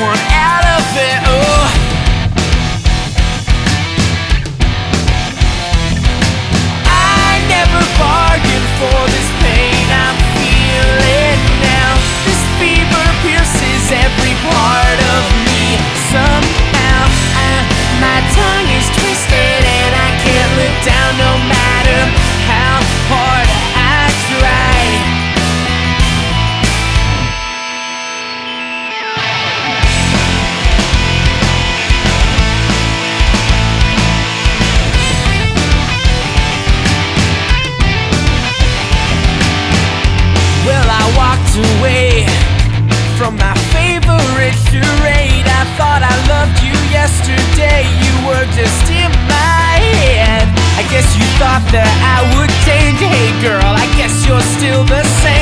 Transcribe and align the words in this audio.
one. 0.00 0.31
Loved 46.28 46.58
you 46.62 46.74
yesterday. 46.90 47.82
You 48.02 48.14
were 48.28 48.46
just 48.54 48.86
in 48.90 49.10
my 49.26 49.78
head. 50.02 50.46
I 50.78 50.82
guess 50.90 51.06
you 51.16 51.26
thought 51.40 51.64
that 51.72 51.90
I 52.02 52.18
would 52.36 52.52
change. 52.66 52.98
Hey, 53.00 53.30
girl, 53.42 53.62
I 53.62 53.86
guess 53.98 54.14
you're 54.26 54.46
still 54.58 54.84
the 54.84 55.02
same. 55.22 55.41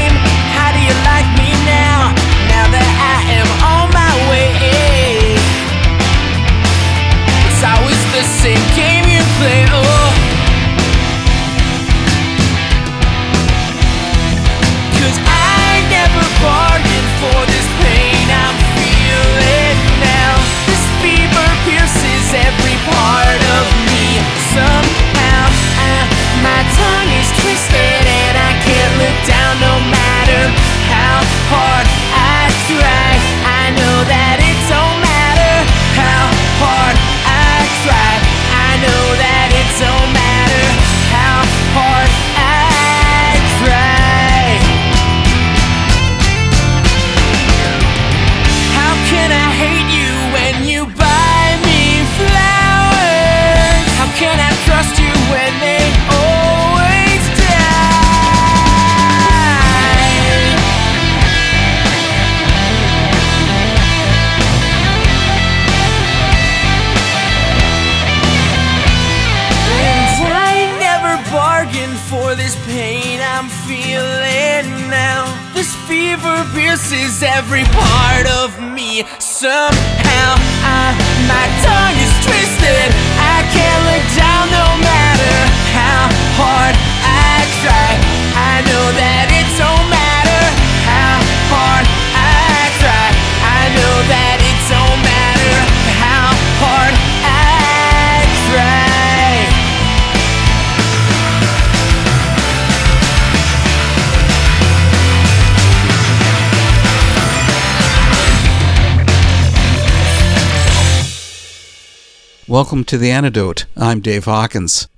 Welcome 112.50 112.82
to 112.86 112.98
The 112.98 113.12
Antidote. 113.12 113.66
I'm 113.76 114.00
Dave 114.00 114.24
Hawkins. 114.24 114.88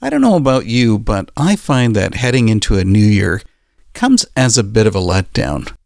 I 0.00 0.08
don't 0.08 0.22
know 0.22 0.36
about 0.36 0.64
you, 0.64 0.98
but 0.98 1.30
I 1.36 1.54
find 1.54 1.94
that 1.94 2.14
heading 2.14 2.48
into 2.48 2.78
a 2.78 2.82
new 2.82 2.98
year 3.04 3.42
comes 3.92 4.24
as 4.34 4.56
a 4.56 4.64
bit 4.64 4.86
of 4.86 4.96
a 4.96 4.98
letdown. 4.98 5.76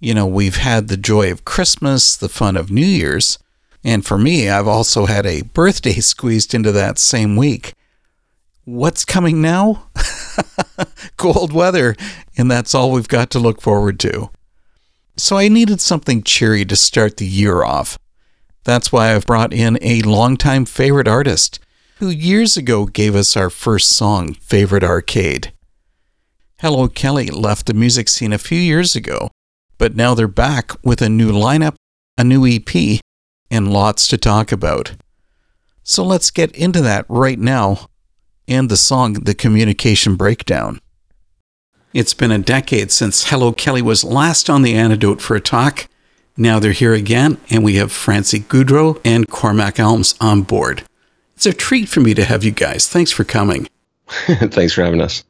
You 0.00 0.14
know, 0.14 0.26
we've 0.26 0.56
had 0.56 0.88
the 0.88 0.96
joy 0.96 1.30
of 1.30 1.44
Christmas, 1.44 2.16
the 2.16 2.30
fun 2.30 2.56
of 2.56 2.70
New 2.70 2.86
Year's, 2.86 3.38
and 3.84 4.02
for 4.02 4.16
me, 4.16 4.48
I've 4.48 4.66
also 4.66 5.04
had 5.04 5.26
a 5.26 5.42
birthday 5.42 5.92
squeezed 6.00 6.54
into 6.54 6.72
that 6.72 6.98
same 6.98 7.36
week. 7.36 7.74
What's 8.64 9.04
coming 9.04 9.42
now? 9.42 9.90
Cold 11.18 11.52
weather, 11.52 11.94
and 12.34 12.50
that's 12.50 12.74
all 12.74 12.92
we've 12.92 13.08
got 13.08 13.28
to 13.32 13.38
look 13.38 13.60
forward 13.60 14.00
to. 14.00 14.30
So 15.18 15.36
I 15.36 15.48
needed 15.48 15.82
something 15.82 16.22
cheery 16.22 16.64
to 16.64 16.76
start 16.76 17.18
the 17.18 17.26
year 17.26 17.62
off. 17.62 17.98
That's 18.68 18.92
why 18.92 19.14
I've 19.14 19.24
brought 19.24 19.54
in 19.54 19.78
a 19.80 20.02
longtime 20.02 20.66
favorite 20.66 21.08
artist 21.08 21.58
who 22.00 22.10
years 22.10 22.58
ago 22.58 22.84
gave 22.84 23.16
us 23.16 23.34
our 23.34 23.48
first 23.48 23.88
song, 23.88 24.34
Favorite 24.34 24.84
Arcade. 24.84 25.54
Hello 26.60 26.86
Kelly 26.86 27.28
left 27.28 27.64
the 27.64 27.72
music 27.72 28.10
scene 28.10 28.34
a 28.34 28.36
few 28.36 28.58
years 28.58 28.94
ago, 28.94 29.30
but 29.78 29.96
now 29.96 30.12
they're 30.12 30.28
back 30.28 30.72
with 30.84 31.00
a 31.00 31.08
new 31.08 31.32
lineup, 31.32 31.76
a 32.18 32.24
new 32.24 32.46
EP, 32.46 33.00
and 33.50 33.72
lots 33.72 34.06
to 34.08 34.18
talk 34.18 34.52
about. 34.52 34.92
So 35.82 36.04
let's 36.04 36.30
get 36.30 36.54
into 36.54 36.82
that 36.82 37.06
right 37.08 37.38
now 37.38 37.88
and 38.46 38.68
the 38.68 38.76
song 38.76 39.14
The 39.14 39.34
Communication 39.34 40.14
Breakdown. 40.14 40.78
It's 41.94 42.12
been 42.12 42.30
a 42.30 42.36
decade 42.36 42.92
since 42.92 43.30
Hello 43.30 43.50
Kelly 43.50 43.80
was 43.80 44.04
last 44.04 44.50
on 44.50 44.60
the 44.60 44.74
antidote 44.74 45.22
for 45.22 45.34
a 45.34 45.40
talk. 45.40 45.87
Now 46.40 46.60
they're 46.60 46.70
here 46.70 46.94
again, 46.94 47.36
and 47.50 47.64
we 47.64 47.74
have 47.74 47.90
Francy 47.90 48.38
Goudreault 48.38 49.00
and 49.04 49.28
Cormac 49.28 49.80
Elmes 49.80 50.14
on 50.20 50.42
board. 50.42 50.84
It's 51.34 51.46
a 51.46 51.52
treat 51.52 51.88
for 51.88 51.98
me 51.98 52.14
to 52.14 52.24
have 52.24 52.44
you 52.44 52.52
guys. 52.52 52.88
Thanks 52.88 53.10
for 53.10 53.24
coming. 53.24 53.68
Thanks 54.06 54.72
for 54.72 54.84
having 54.84 55.00
us. 55.00 55.24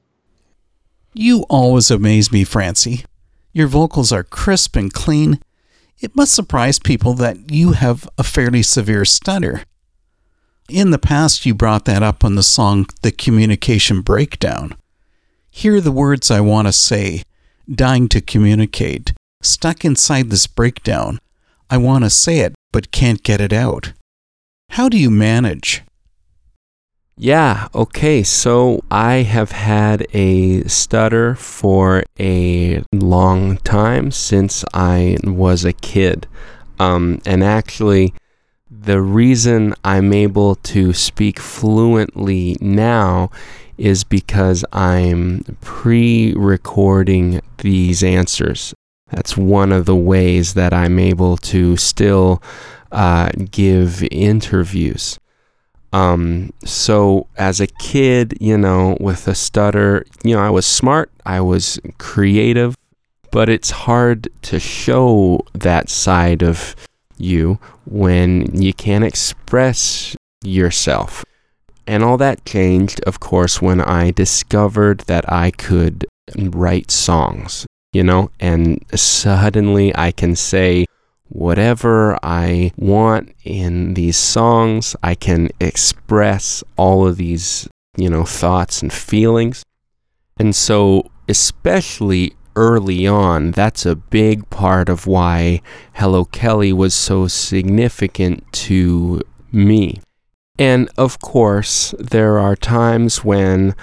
You 1.14 1.46
always 1.49 1.90
amaze 1.90 2.31
me, 2.31 2.44
Francy. 2.44 3.06
Your 3.55 3.69
vocals 3.69 4.12
are 4.12 4.22
crisp 4.22 4.76
and 4.76 4.93
clean. 4.93 5.40
It 5.99 6.14
must 6.14 6.34
surprise 6.34 6.78
people 6.78 7.14
that 7.14 7.50
you 7.50 7.72
have 7.72 8.06
a 8.19 8.22
fairly 8.22 8.62
severe 8.62 9.06
stutter. 9.06 9.62
In 10.69 10.90
the 10.90 10.99
past, 10.99 11.46
you 11.46 11.54
brought 11.54 11.87
that 11.87 12.02
up 12.02 12.22
on 12.22 12.34
the 12.34 12.43
song 12.43 12.87
The 13.00 13.12
Communication 13.12 14.02
Breakdown. 14.02 14.75
Hear 15.50 15.81
the 15.81 15.90
words 15.90 16.31
I 16.31 16.40
want 16.43 16.69
to 16.69 16.72
say, 16.72 17.22
dying 17.66 18.11
to 18.11 18.20
communicate, 18.20 19.14
stuck 19.49 19.85
inside 19.85 20.31
this 20.31 20.47
breakdown. 20.47 21.19
I 21.71 21.77
want 21.77 22.05
to 22.05 22.11
say 22.11 22.41
it, 22.41 22.55
but 22.73 22.93
can't 22.93 23.23
get 23.23 23.41
it 23.41 23.53
out. 23.53 23.93
How 24.71 24.89
do 24.89 24.99
you 24.99 25.11
manage? 25.11 25.83
Yeah, 27.17 27.67
okay. 27.75 28.23
So 28.23 28.85
I 28.93 29.17
have 29.17 29.50
had 29.50 30.06
a 30.15 30.62
stutter 30.65 31.35
for 31.35 32.05
a 32.21 32.85
long 32.93 33.56
time 33.59 34.12
since 34.12 34.65
I 34.73 35.17
was 35.25 35.65
a 35.65 35.73
kid. 35.73 36.29
Um, 36.79 37.21
and 37.27 37.43
actually, 37.43 38.15
the 38.71 39.00
reason 39.00 39.75
I'm 39.83 40.12
able 40.12 40.55
to 40.55 40.93
speak 40.93 41.41
fluently 41.41 42.56
now 42.61 43.31
is 43.77 44.05
because 44.05 44.65
I'm 44.73 45.56
pre 45.61 46.35
recording 46.35 47.41
these 47.59 48.05
answers. 48.05 48.75
That's 49.10 49.37
one 49.37 49.72
of 49.72 49.87
the 49.87 49.96
ways 49.96 50.55
that 50.55 50.72
I'm 50.72 50.99
able 50.99 51.37
to 51.38 51.76
still 51.76 52.43
uh, 52.93 53.31
give 53.50 54.02
interviews. 54.10 55.19
Um, 55.93 56.52
so 56.64 57.26
as 57.37 57.60
a 57.60 57.66
kid, 57.66 58.37
you 58.40 58.58
know, 58.58 58.96
with 59.00 59.26
a 59.26 59.34
stutter, 59.34 60.05
you 60.22 60.34
know, 60.34 60.43
I 60.43 60.50
was 60.50 60.66
smart, 60.66 61.10
I 61.25 61.40
was 61.40 61.81
creative, 61.99 62.76
but 63.31 63.49
it's 63.49 63.70
hard 63.70 64.28
to 64.43 64.60
show 64.60 65.40
that 65.54 65.88
side 65.88 66.43
of 66.43 66.76
you 67.16 67.58
when 67.87 68.61
you 68.61 68.72
can't 68.75 69.04
express 69.04 70.14
yourself. 70.44 71.25
And 71.87 72.04
all 72.04 72.19
that 72.19 72.44
changed, 72.44 73.00
of 73.06 73.19
course, 73.19 73.62
when 73.62 73.81
I 73.81 74.11
discovered 74.11 75.00
that 75.06 75.31
I 75.32 75.50
could 75.50 76.06
write 76.37 76.90
songs, 76.90 77.66
you 77.93 78.02
know, 78.02 78.31
and 78.38 78.85
suddenly 78.94 79.94
I 79.96 80.12
can 80.12 80.37
say 80.37 80.87
whatever 81.29 82.19
I 82.23 82.73
want 82.76 83.35
in 83.44 83.94
these 83.94 84.17
songs. 84.17 84.96
I 85.02 85.14
can 85.14 85.49
express 85.61 86.64
all 86.76 87.06
of 87.06 87.17
these, 87.17 87.69
you 87.96 88.11
know, 88.11 88.25
thoughts 88.25 88.82
and 88.82 88.93
feelings. 88.93 89.62
And 90.38 90.55
so, 90.55 91.11
especially 91.29 92.35
early 92.56 93.06
on, 93.06 93.52
that's 93.52 93.87
a 93.87 93.96
big 93.96 94.49
part 94.50 94.88
of 94.88 95.06
why 95.06 95.62
Hello 95.94 96.25
Kelly 96.25 96.73
was 96.73 96.94
so 96.94 97.26
significant 97.26 98.50
to 98.52 99.23
me. 99.52 100.00
And 100.58 100.90
of 100.99 101.20
course, 101.20 101.94
there 101.99 102.38
are 102.38 102.56
times 102.56 103.25
when 103.25 103.76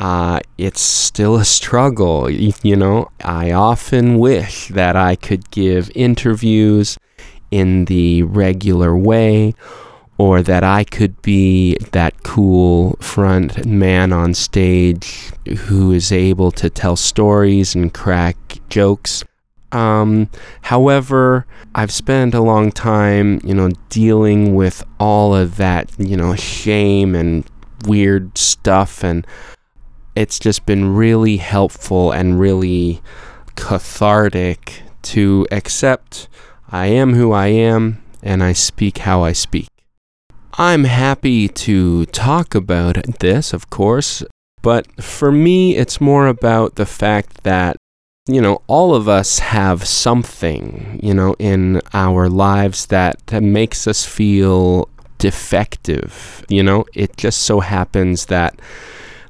uh, 0.00 0.40
it's 0.56 0.80
still 0.80 1.36
a 1.36 1.44
struggle. 1.44 2.30
You 2.30 2.74
know, 2.74 3.10
I 3.22 3.52
often 3.52 4.18
wish 4.18 4.68
that 4.68 4.96
I 4.96 5.14
could 5.14 5.50
give 5.50 5.90
interviews 5.94 6.98
in 7.50 7.84
the 7.84 8.22
regular 8.22 8.96
way 8.96 9.54
or 10.16 10.42
that 10.42 10.64
I 10.64 10.84
could 10.84 11.20
be 11.20 11.76
that 11.92 12.22
cool 12.22 12.96
front 13.00 13.66
man 13.66 14.12
on 14.12 14.32
stage 14.32 15.32
who 15.66 15.92
is 15.92 16.12
able 16.12 16.50
to 16.52 16.70
tell 16.70 16.96
stories 16.96 17.74
and 17.74 17.92
crack 17.92 18.36
jokes. 18.70 19.22
Um, 19.72 20.30
however, 20.62 21.46
I've 21.74 21.92
spent 21.92 22.34
a 22.34 22.40
long 22.40 22.72
time, 22.72 23.40
you 23.44 23.54
know, 23.54 23.70
dealing 23.90 24.54
with 24.54 24.82
all 24.98 25.34
of 25.34 25.56
that, 25.58 25.90
you 25.98 26.16
know, 26.16 26.34
shame 26.36 27.14
and 27.14 27.44
weird 27.86 28.36
stuff 28.36 29.04
and 29.04 29.26
it's 30.14 30.38
just 30.38 30.66
been 30.66 30.94
really 30.94 31.36
helpful 31.38 32.10
and 32.12 32.40
really 32.40 33.00
cathartic 33.56 34.82
to 35.02 35.46
accept 35.50 36.28
I 36.70 36.86
am 36.86 37.14
who 37.14 37.32
I 37.32 37.48
am 37.48 38.02
and 38.22 38.42
I 38.42 38.52
speak 38.52 38.98
how 38.98 39.22
I 39.22 39.32
speak. 39.32 39.68
I'm 40.54 40.84
happy 40.84 41.48
to 41.48 42.06
talk 42.06 42.54
about 42.54 42.96
this, 43.20 43.52
of 43.52 43.70
course, 43.70 44.22
but 44.62 45.02
for 45.02 45.32
me, 45.32 45.76
it's 45.76 46.00
more 46.00 46.26
about 46.26 46.74
the 46.74 46.86
fact 46.86 47.44
that, 47.44 47.76
you 48.26 48.40
know, 48.40 48.60
all 48.66 48.94
of 48.94 49.08
us 49.08 49.38
have 49.38 49.86
something, 49.86 51.00
you 51.02 51.14
know, 51.14 51.34
in 51.38 51.80
our 51.94 52.28
lives 52.28 52.86
that, 52.86 53.26
that 53.28 53.42
makes 53.42 53.86
us 53.86 54.04
feel 54.04 54.88
defective. 55.18 56.44
You 56.48 56.62
know, 56.62 56.84
it 56.94 57.16
just 57.16 57.42
so 57.42 57.60
happens 57.60 58.26
that 58.26 58.60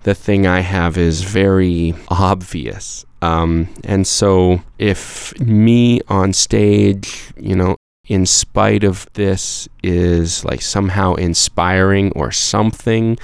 the 0.02 0.14
thing 0.14 0.46
I 0.46 0.60
have 0.60 0.96
is 0.96 1.22
very 1.22 1.94
obvious. 2.08 3.04
Um, 3.22 3.68
and 3.84 4.06
so 4.06 4.62
if 4.78 5.38
me 5.38 6.00
on 6.08 6.32
stage, 6.32 7.32
you 7.36 7.54
know, 7.54 7.76
in 8.08 8.26
spite 8.26 8.82
of 8.82 9.06
this 9.12 9.68
is 9.82 10.44
like 10.44 10.62
somehow 10.62 11.14
inspiring 11.14 12.12
or 12.12 12.32
something, 12.32 13.18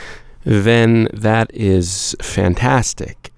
then 0.44 1.08
that 1.12 1.50
is 1.52 2.14
fantastic. 2.20 3.32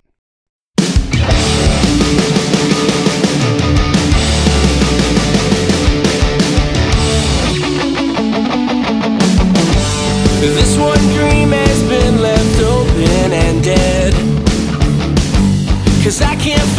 This 10.40 10.76
one 10.76 10.98
dream 11.14 11.50
has 11.50 11.87
Cause 16.08 16.22
I 16.22 16.36
can't 16.36 16.77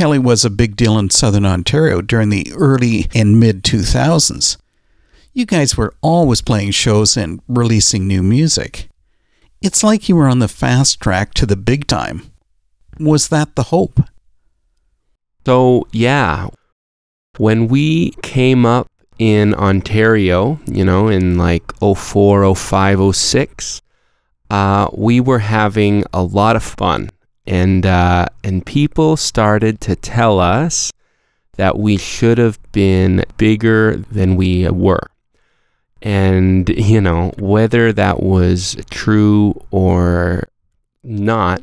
Kelly 0.00 0.18
was 0.18 0.46
a 0.46 0.48
big 0.50 0.76
deal 0.76 0.98
in 0.98 1.10
Southern 1.10 1.44
Ontario 1.44 2.00
during 2.00 2.30
the 2.30 2.50
early 2.54 3.10
and 3.14 3.38
mid 3.38 3.62
2000s. 3.62 4.56
You 5.34 5.44
guys 5.44 5.76
were 5.76 5.92
always 6.00 6.40
playing 6.40 6.70
shows 6.70 7.18
and 7.18 7.42
releasing 7.46 8.06
new 8.06 8.22
music. 8.22 8.88
It's 9.60 9.84
like 9.84 10.08
you 10.08 10.16
were 10.16 10.26
on 10.26 10.38
the 10.38 10.48
fast 10.48 11.00
track 11.00 11.34
to 11.34 11.44
the 11.44 11.54
big 11.54 11.86
time. 11.86 12.22
Was 12.98 13.28
that 13.28 13.56
the 13.56 13.64
hope? 13.64 14.00
So, 15.44 15.86
yeah, 15.92 16.48
when 17.36 17.68
we 17.68 18.12
came 18.22 18.64
up 18.64 18.86
in 19.18 19.52
Ontario, 19.52 20.60
you 20.64 20.82
know, 20.82 21.08
in 21.08 21.36
like 21.36 21.74
04, 21.78 22.54
05, 22.54 23.14
06, 23.14 23.82
uh, 24.48 24.88
we 24.94 25.20
were 25.20 25.40
having 25.40 26.04
a 26.14 26.22
lot 26.22 26.56
of 26.56 26.62
fun. 26.62 27.10
And, 27.46 27.84
uh, 27.86 28.26
and 28.44 28.64
people 28.64 29.16
started 29.16 29.80
to 29.82 29.96
tell 29.96 30.38
us 30.38 30.92
that 31.56 31.78
we 31.78 31.96
should 31.96 32.38
have 32.38 32.58
been 32.72 33.24
bigger 33.36 33.96
than 33.96 34.36
we 34.36 34.68
were. 34.68 35.10
And, 36.02 36.68
you 36.68 37.00
know, 37.00 37.32
whether 37.38 37.92
that 37.92 38.22
was 38.22 38.76
true 38.90 39.60
or 39.70 40.48
not, 41.02 41.62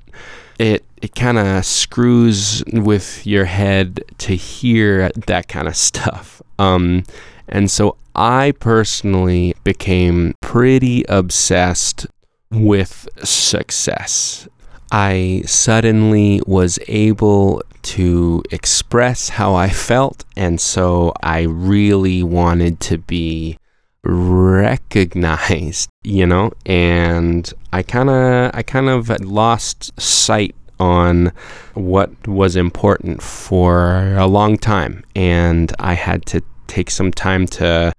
it 0.60 0.84
it 1.01 1.13
kind 1.13 1.38
of 1.38 1.63
screws 1.65 2.63
with 2.74 3.25
your 3.25 3.46
head 3.46 4.03
to 4.17 4.36
hear 4.36 5.10
that 5.27 5.48
kind 5.48 5.67
of 5.67 5.75
stuff. 5.75 6.41
Um, 6.57 7.03
and 7.48 7.69
so 7.69 7.98
I 8.15 8.53
personally 8.60 9.55
became 9.63 10.34
pretty 10.41 11.03
obsessed 11.07 12.07
with 12.50 13.07
success. 13.24 14.48
I 14.91 15.44
suddenly 15.46 16.41
was 16.46 16.79
able 16.88 17.62
to 17.84 18.44
express 18.51 19.29
how 19.29 19.56
I 19.56 19.70
felt, 19.70 20.25
and 20.36 20.60
so 20.60 21.13
I 21.22 21.41
really 21.41 22.24
wanted 22.24 22.79
to 22.82 22.98
be 22.98 23.58
recognized, 24.03 25.89
you 26.03 26.25
know, 26.25 26.51
and 26.65 27.51
I 27.74 27.84
kind 27.84 28.10
of 28.10 28.51
I 28.53 28.63
kind 28.63 28.89
of 28.89 29.10
lost 29.22 30.00
sight 30.00 30.56
on 30.79 31.32
what 31.74 32.27
was 32.27 32.56
important 32.56 33.22
for 33.22 34.15
a 34.15 34.27
long 34.27 34.58
time 34.58 35.03
and 35.15 35.74
I 35.79 35.94
had 35.94 36.25
to 36.27 36.44
take 36.67 36.91
some 36.91 37.12
time 37.12 37.48
to 37.48 37.91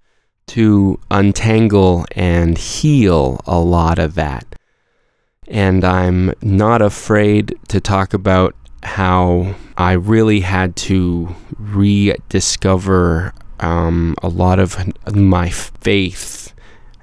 to 0.47 0.99
untangle 1.11 2.05
and 2.13 2.57
heal 2.57 3.39
a 3.45 3.59
lot 3.59 3.99
of 3.99 4.15
that. 4.15 4.48
And 5.49 5.83
I'm 5.83 6.33
not 6.41 6.81
afraid 6.81 7.57
to 7.69 7.81
talk 7.81 8.13
about 8.13 8.55
how 8.83 9.55
I 9.77 9.93
really 9.93 10.41
had 10.41 10.75
to 10.77 11.35
rediscover 11.57 13.33
um, 13.59 14.15
a 14.21 14.29
lot 14.29 14.59
of 14.59 14.77
my 15.15 15.49
faith, 15.49 16.53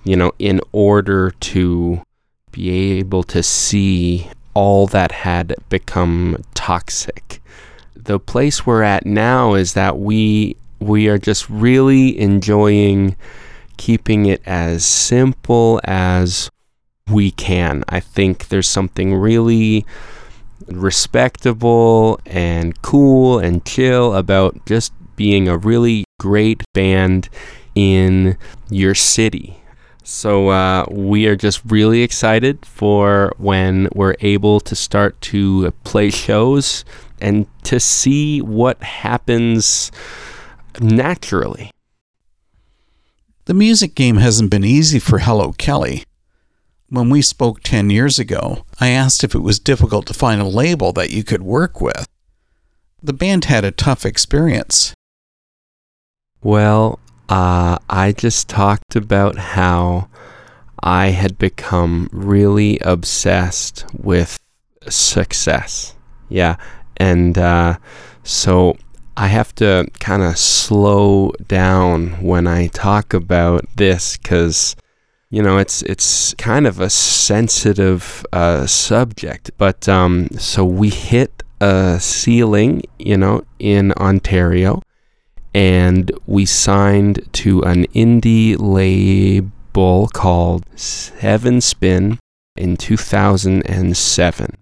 you 0.04 0.16
know, 0.16 0.32
in 0.38 0.60
order 0.72 1.32
to 1.32 2.02
be 2.52 2.70
able 2.98 3.22
to 3.24 3.42
see 3.42 4.30
all 4.54 4.86
that 4.86 5.12
had 5.12 5.54
become 5.68 6.42
toxic. 6.54 7.42
The 7.94 8.18
place 8.18 8.64
we're 8.64 8.82
at 8.82 9.04
now 9.04 9.54
is 9.54 9.74
that 9.74 9.98
we 9.98 10.56
we 10.78 11.08
are 11.08 11.18
just 11.18 11.48
really 11.50 12.18
enjoying 12.18 13.16
keeping 13.76 14.26
it 14.26 14.40
as 14.46 14.84
simple 14.84 15.80
as 15.84 16.48
we 17.10 17.30
can. 17.30 17.84
I 17.88 18.00
think 18.00 18.48
there's 18.48 18.68
something 18.68 19.14
really 19.14 19.86
respectable 20.66 22.20
and 22.26 22.80
cool 22.82 23.38
and 23.38 23.64
chill 23.64 24.14
about 24.14 24.66
just 24.66 24.92
being 25.16 25.48
a 25.48 25.56
really 25.56 26.04
great 26.18 26.62
band 26.74 27.28
in 27.74 28.36
your 28.70 28.94
city. 28.94 29.58
So 30.02 30.48
uh, 30.48 30.86
we 30.90 31.26
are 31.26 31.36
just 31.36 31.62
really 31.64 32.02
excited 32.02 32.64
for 32.64 33.32
when 33.38 33.88
we're 33.94 34.16
able 34.20 34.60
to 34.60 34.74
start 34.76 35.20
to 35.22 35.72
play 35.84 36.10
shows 36.10 36.84
and 37.20 37.46
to 37.64 37.80
see 37.80 38.40
what 38.40 38.82
happens 38.82 39.90
naturally. 40.80 41.70
The 43.46 43.54
music 43.54 43.94
game 43.94 44.16
hasn't 44.16 44.50
been 44.50 44.64
easy 44.64 44.98
for 44.98 45.20
Hello 45.20 45.52
Kelly. 45.52 46.04
When 46.88 47.10
we 47.10 47.20
spoke 47.20 47.62
10 47.64 47.90
years 47.90 48.20
ago, 48.20 48.64
I 48.78 48.90
asked 48.90 49.24
if 49.24 49.34
it 49.34 49.40
was 49.40 49.58
difficult 49.58 50.06
to 50.06 50.14
find 50.14 50.40
a 50.40 50.46
label 50.46 50.92
that 50.92 51.10
you 51.10 51.24
could 51.24 51.42
work 51.42 51.80
with. 51.80 52.06
The 53.02 53.12
band 53.12 53.46
had 53.46 53.64
a 53.64 53.72
tough 53.72 54.06
experience. 54.06 54.94
Well, 56.42 57.00
uh, 57.28 57.78
I 57.90 58.12
just 58.12 58.48
talked 58.48 58.94
about 58.94 59.36
how 59.36 60.08
I 60.80 61.08
had 61.08 61.38
become 61.38 62.08
really 62.12 62.78
obsessed 62.80 63.84
with 63.92 64.38
success. 64.88 65.96
Yeah. 66.28 66.56
And 66.98 67.36
uh, 67.36 67.78
so 68.22 68.76
I 69.16 69.26
have 69.26 69.52
to 69.56 69.88
kind 69.98 70.22
of 70.22 70.38
slow 70.38 71.32
down 71.48 72.22
when 72.22 72.46
I 72.46 72.68
talk 72.68 73.12
about 73.12 73.64
this 73.74 74.16
because 74.16 74.76
you 75.36 75.42
know 75.42 75.58
it's 75.58 75.82
it's 75.82 76.32
kind 76.38 76.66
of 76.66 76.80
a 76.80 76.88
sensitive 76.88 78.24
uh, 78.32 78.66
subject. 78.66 79.50
But 79.58 79.86
um, 79.86 80.28
so 80.38 80.64
we 80.64 80.88
hit 80.88 81.42
a 81.60 81.98
ceiling, 82.00 82.80
you 82.98 83.18
know, 83.18 83.44
in 83.58 83.92
Ontario, 83.92 84.80
and 85.54 86.10
we 86.26 86.46
signed 86.46 87.20
to 87.44 87.62
an 87.64 87.84
indie 87.88 88.56
label 88.58 90.08
called 90.08 90.64
Seven 90.74 91.60
Spin 91.60 92.18
in 92.56 92.78
2007. 92.78 94.56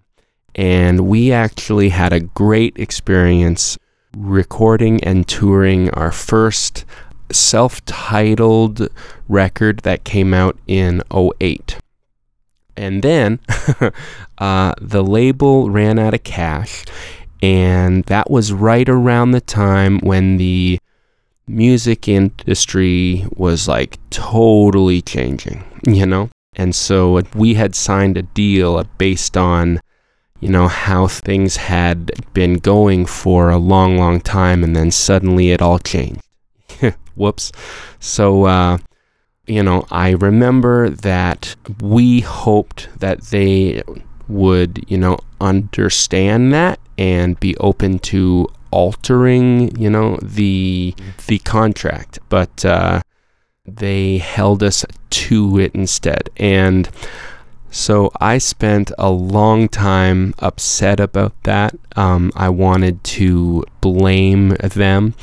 And 0.55 1.07
we 1.07 1.31
actually 1.31 1.89
had 1.89 2.11
a 2.11 2.19
great 2.19 2.77
experience 2.77 3.77
recording 4.13 5.01
and 5.05 5.25
touring 5.25 5.89
our 5.91 6.11
first 6.11 6.83
self 7.31 7.83
titled 7.85 8.87
record 9.27 9.79
that 9.79 10.03
came 10.03 10.33
out 10.33 10.57
in 10.67 11.01
08. 11.13 11.77
And 12.77 13.03
then 13.03 13.39
uh, 14.37 14.73
the 14.81 15.03
label 15.03 15.69
ran 15.69 15.97
out 15.97 16.13
of 16.13 16.23
cash, 16.23 16.83
and 17.41 18.03
that 18.05 18.29
was 18.29 18.51
right 18.51 18.87
around 18.87 19.31
the 19.31 19.41
time 19.41 19.99
when 19.99 20.37
the 20.37 20.79
music 21.47 22.07
industry 22.07 23.25
was 23.35 23.67
like 23.67 23.97
totally 24.09 25.01
changing, 25.01 25.63
you 25.87 26.05
know? 26.05 26.29
And 26.55 26.73
so 26.73 27.21
we 27.33 27.55
had 27.55 27.75
signed 27.75 28.17
a 28.17 28.23
deal 28.23 28.81
based 28.97 29.35
on, 29.35 29.81
you 30.39 30.49
know, 30.49 30.67
how 30.67 31.07
things 31.07 31.57
had 31.57 32.11
been 32.33 32.55
going 32.55 33.05
for 33.05 33.49
a 33.49 33.57
long, 33.57 33.97
long 33.97 34.21
time, 34.21 34.63
and 34.63 34.75
then 34.75 34.89
suddenly 34.91 35.51
it 35.51 35.61
all 35.61 35.79
changed. 35.79 36.21
Whoops. 37.15 37.51
So, 37.99 38.45
uh, 38.45 38.77
you 39.47 39.63
know, 39.63 39.85
I 39.91 40.11
remember 40.11 40.89
that 40.89 41.55
we 41.81 42.21
hoped 42.21 42.89
that 42.99 43.21
they 43.23 43.83
would, 44.27 44.83
you 44.87 44.97
know, 44.97 45.19
understand 45.39 46.53
that 46.53 46.79
and 46.97 47.39
be 47.39 47.55
open 47.57 47.99
to 47.99 48.47
altering, 48.71 49.75
you 49.79 49.89
know, 49.89 50.17
the 50.21 50.95
the 51.27 51.39
contract, 51.39 52.19
but 52.29 52.65
uh, 52.65 53.01
they 53.65 54.17
held 54.17 54.63
us 54.63 54.85
to 55.09 55.59
it 55.59 55.73
instead. 55.73 56.29
And 56.37 56.89
so 57.71 58.11
I 58.19 58.37
spent 58.37 58.91
a 58.97 59.09
long 59.09 59.67
time 59.67 60.33
upset 60.39 60.99
about 60.99 61.33
that. 61.43 61.75
Um, 61.95 62.31
I 62.35 62.49
wanted 62.49 63.03
to 63.15 63.65
blame 63.81 64.49
them, 64.49 65.13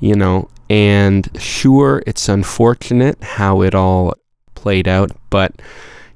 you 0.00 0.14
know, 0.14 0.48
and 0.70 1.28
sure, 1.40 2.02
it's 2.06 2.28
unfortunate 2.28 3.22
how 3.22 3.62
it 3.62 3.74
all 3.74 4.14
played 4.54 4.88
out, 4.88 5.10
but 5.30 5.52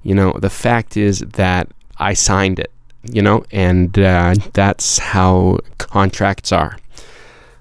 you 0.02 0.14
know, 0.14 0.32
the 0.32 0.50
fact 0.50 0.96
is 0.96 1.20
that 1.20 1.68
I 1.96 2.14
signed 2.14 2.58
it, 2.58 2.72
you 3.04 3.22
know, 3.22 3.44
and 3.52 3.96
uh, 3.98 4.34
that's 4.52 4.98
how 4.98 5.58
contracts 5.78 6.52
are. 6.52 6.76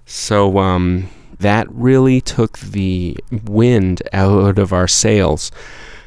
So 0.06 0.58
um, 0.58 1.08
that 1.40 1.68
really 1.72 2.20
took 2.20 2.58
the 2.60 3.18
wind 3.46 4.02
out 4.12 4.60
of 4.60 4.74
our 4.74 4.88
sails 4.88 5.52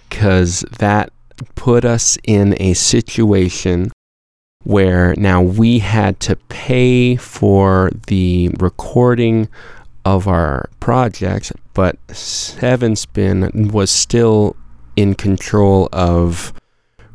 because 0.08 0.64
that 0.78 1.12
put 1.54 1.84
us 1.84 2.18
in 2.24 2.54
a 2.60 2.74
situation 2.74 3.90
where 4.64 5.14
now 5.16 5.42
we 5.42 5.78
had 5.78 6.18
to 6.20 6.36
pay 6.36 7.16
for 7.16 7.90
the 8.06 8.48
recording 8.58 9.48
of 10.04 10.28
our 10.28 10.68
projects, 10.80 11.52
but 11.72 11.96
Seven 12.14 12.96
Spin 12.96 13.68
was 13.68 13.90
still 13.90 14.56
in 14.96 15.14
control 15.14 15.88
of 15.92 16.52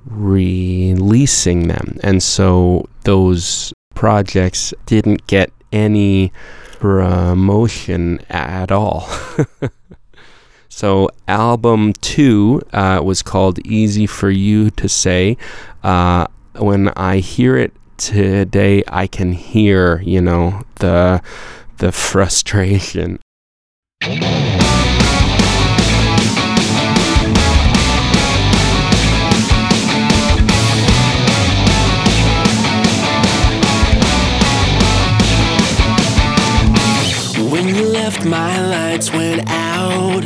releasing 0.06 1.68
them. 1.68 1.98
And 2.04 2.22
so 2.22 2.88
those 3.04 3.74
projects 3.94 4.74
didn't 4.86 5.28
get 5.28 5.52
any 5.72 6.32
promotion 6.80 8.20
at 8.30 8.72
all. 8.72 9.10
so, 10.70 11.10
album 11.28 11.94
two 11.94 12.62
uh, 12.74 13.02
was 13.04 13.22
called 13.22 13.60
Easy 13.66 14.08
for 14.08 14.30
You 14.30 14.70
to 14.72 14.90
Say. 14.90 15.38
Uh, 15.84 16.28
when 16.56 16.90
I 16.90 17.18
hear 17.18 17.58
it 17.58 17.74
today, 17.98 18.84
I 18.88 19.08
can 19.08 19.34
hear, 19.34 20.02
you 20.02 20.22
know, 20.22 20.64
the 20.76 21.22
the 21.80 21.94
frustration. 21.94 23.20
When 37.50 37.68
you 37.70 37.86
left, 37.86 38.26
my 38.26 38.62
lights 38.68 39.12
went 39.14 39.50
out. 39.50 40.26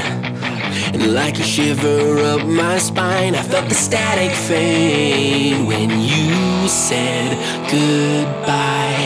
And 0.93 1.13
like 1.13 1.37
a 1.39 1.43
shiver 1.43 2.17
up 2.19 2.47
my 2.47 2.79
spine, 2.79 3.35
I 3.35 3.43
felt 3.43 3.69
the 3.69 3.75
static 3.75 4.31
fade 4.31 5.67
when 5.67 5.89
you 6.01 6.67
said 6.67 7.37
goodbye. 7.69 9.05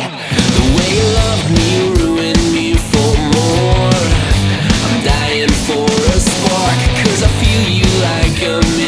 The 0.55 0.63
way 0.75 0.89
you 0.97 1.05
loved 1.21 1.51
me 1.51 1.96
a 8.57 8.86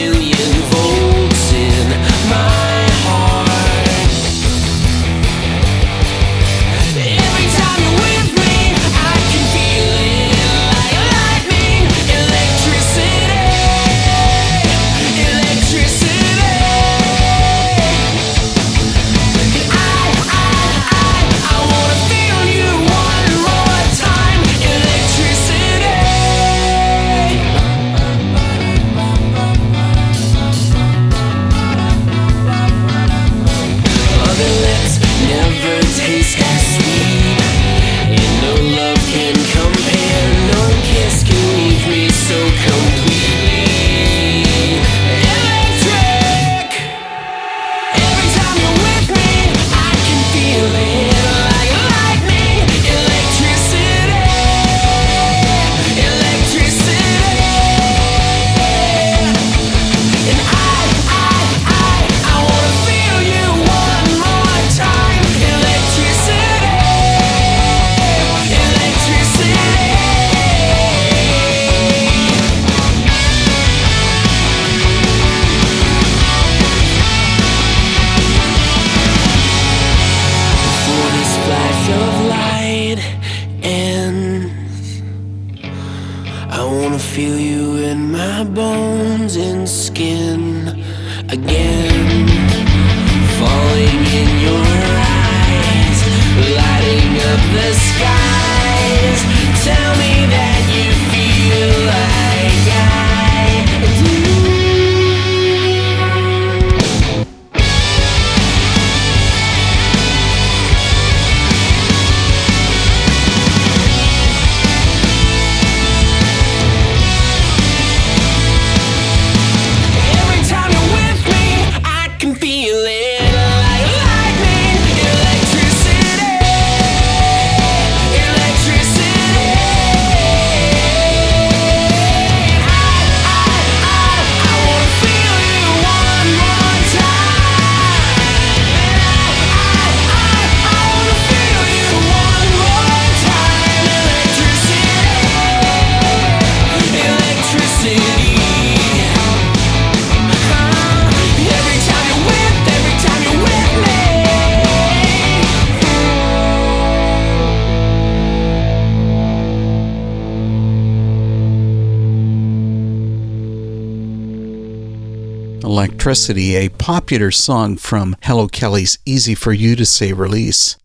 Electricity, 166.00 166.56
a 166.56 166.70
popular 166.70 167.30
song 167.30 167.76
from 167.76 168.16
Hello 168.24 168.48
Kelly's 168.48 169.00
Easy 169.06 169.36
for 169.36 169.52
You 169.52 169.76
to 169.76 169.86
Say 169.86 170.14
release. 170.14 170.78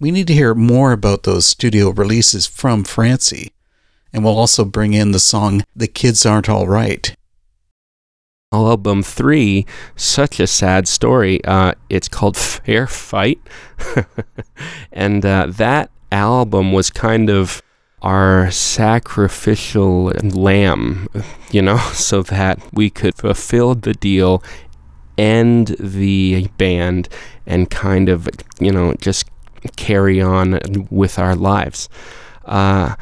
We 0.00 0.10
need 0.10 0.26
to 0.28 0.32
hear 0.32 0.54
more 0.54 0.92
about 0.92 1.24
those 1.24 1.44
studio 1.44 1.90
releases 1.90 2.46
from 2.46 2.84
Francy, 2.84 3.52
and 4.14 4.24
we'll 4.24 4.38
also 4.38 4.64
bring 4.64 4.94
in 4.94 5.12
the 5.12 5.18
song 5.20 5.62
The 5.76 5.86
Kids 5.86 6.24
Aren't 6.24 6.48
All 6.48 6.66
Right. 6.66 7.14
album 8.50 9.02
three, 9.02 9.66
such 9.94 10.40
a 10.40 10.46
sad 10.46 10.88
story. 10.88 11.44
Uh, 11.44 11.74
it's 11.90 12.08
called 12.08 12.38
Fair 12.38 12.86
Fight, 12.86 13.40
and 14.90 15.26
uh, 15.26 15.48
that 15.50 15.90
album 16.10 16.72
was 16.72 16.88
kind 16.88 17.28
of 17.28 17.60
our 18.04 18.50
sacrificial 18.50 20.12
lamb, 20.22 21.08
you 21.50 21.62
know, 21.62 21.78
so 21.92 22.22
that 22.22 22.60
we 22.72 22.90
could 22.90 23.14
fulfill 23.14 23.74
the 23.74 23.94
deal, 23.94 24.42
end 25.16 25.74
the 25.80 26.46
band, 26.58 27.08
and 27.46 27.70
kind 27.70 28.08
of, 28.10 28.28
you 28.60 28.70
know, 28.70 28.94
just 29.00 29.24
carry 29.76 30.20
on 30.20 30.60
with 30.90 31.18
our 31.18 31.34
lives. 31.34 31.88
Uh, 32.44 32.94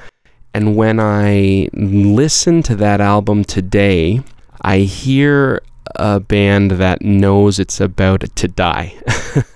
and 0.55 0.77
when 0.77 1.01
I 1.01 1.69
listen 1.73 2.63
to 2.65 2.77
that 2.77 3.01
album 3.01 3.43
today, 3.43 4.23
I 4.61 4.79
hear 4.81 5.63
a 5.97 6.21
band 6.21 6.73
that 6.73 7.03
knows 7.03 7.59
it's 7.59 7.81
about 7.81 8.21
to 8.37 8.47
die. 8.47 8.95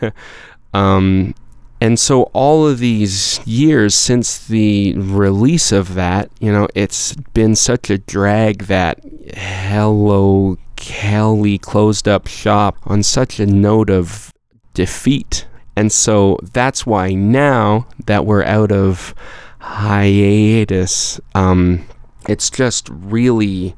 um, 0.74 1.34
and 1.80 1.98
so 1.98 2.24
all 2.32 2.66
of 2.66 2.78
these 2.78 3.40
years 3.46 3.94
since 3.94 4.46
the 4.46 4.94
release 4.94 5.72
of 5.72 5.94
that, 5.94 6.30
you 6.40 6.50
know, 6.50 6.68
it's 6.74 7.14
been 7.34 7.54
such 7.54 7.90
a 7.90 7.98
drag 7.98 8.64
that 8.64 9.00
Hello 9.34 10.56
Kelly 10.76 11.58
closed 11.58 12.08
up 12.08 12.26
shop 12.26 12.78
on 12.84 13.02
such 13.02 13.38
a 13.38 13.46
note 13.46 13.90
of 13.90 14.32
defeat. 14.72 15.46
And 15.74 15.92
so 15.92 16.38
that's 16.42 16.86
why 16.86 17.10
now 17.10 17.86
that 18.06 18.24
we're 18.24 18.44
out 18.44 18.72
of 18.72 19.14
hiatus, 19.58 21.20
um, 21.34 21.84
it's 22.26 22.48
just 22.48 22.88
really 22.88 23.74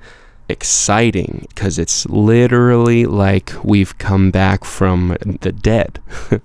exciting 0.48 1.46
because 1.48 1.78
it's 1.78 2.06
literally 2.06 3.06
like 3.06 3.52
we've 3.64 3.98
come 3.98 4.30
back 4.30 4.64
from 4.64 5.16
the 5.40 5.50
dead. 5.50 6.00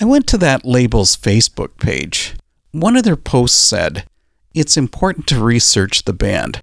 I 0.00 0.04
went 0.04 0.28
to 0.28 0.38
that 0.38 0.64
label's 0.64 1.16
Facebook 1.16 1.76
page. 1.78 2.36
One 2.70 2.96
of 2.96 3.02
their 3.02 3.16
posts 3.16 3.58
said, 3.58 4.04
It's 4.54 4.76
important 4.76 5.26
to 5.28 5.42
research 5.42 6.04
the 6.04 6.12
band. 6.12 6.60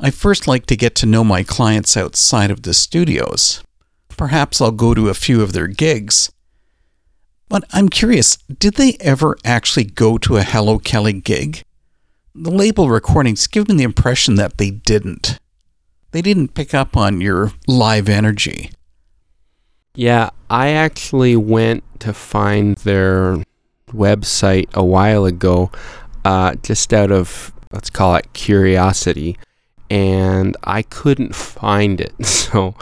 I 0.00 0.10
first 0.10 0.48
like 0.48 0.66
to 0.66 0.76
get 0.76 0.96
to 0.96 1.06
know 1.06 1.22
my 1.22 1.44
clients 1.44 1.96
outside 1.96 2.50
of 2.50 2.62
the 2.62 2.74
studios. 2.74 3.62
Perhaps 4.08 4.60
I'll 4.60 4.72
go 4.72 4.94
to 4.94 5.08
a 5.08 5.14
few 5.14 5.42
of 5.42 5.52
their 5.52 5.68
gigs. 5.68 6.32
But 7.48 7.64
I'm 7.72 7.88
curious, 7.88 8.36
did 8.58 8.74
they 8.74 8.96
ever 8.98 9.36
actually 9.44 9.84
go 9.84 10.18
to 10.18 10.36
a 10.36 10.42
Hello 10.42 10.78
Kelly 10.78 11.12
gig? 11.12 11.62
The 12.34 12.50
label 12.50 12.88
recordings 12.88 13.46
give 13.46 13.68
me 13.68 13.76
the 13.76 13.84
impression 13.84 14.34
that 14.36 14.58
they 14.58 14.70
didn't. 14.70 15.38
They 16.12 16.22
didn't 16.22 16.54
pick 16.54 16.74
up 16.74 16.96
on 16.96 17.20
your 17.20 17.52
live 17.68 18.08
energy. 18.08 18.70
Yeah, 19.94 20.30
I 20.48 20.70
actually 20.70 21.36
went 21.36 21.84
to 22.00 22.12
find 22.12 22.76
their 22.78 23.42
website 23.88 24.72
a 24.74 24.84
while 24.84 25.24
ago, 25.24 25.70
uh, 26.24 26.54
just 26.62 26.92
out 26.92 27.10
of, 27.10 27.52
let's 27.72 27.90
call 27.90 28.16
it 28.16 28.32
curiosity, 28.32 29.38
and 29.88 30.56
I 30.64 30.82
couldn't 30.82 31.34
find 31.34 32.00
it. 32.00 32.14
So 32.50 32.74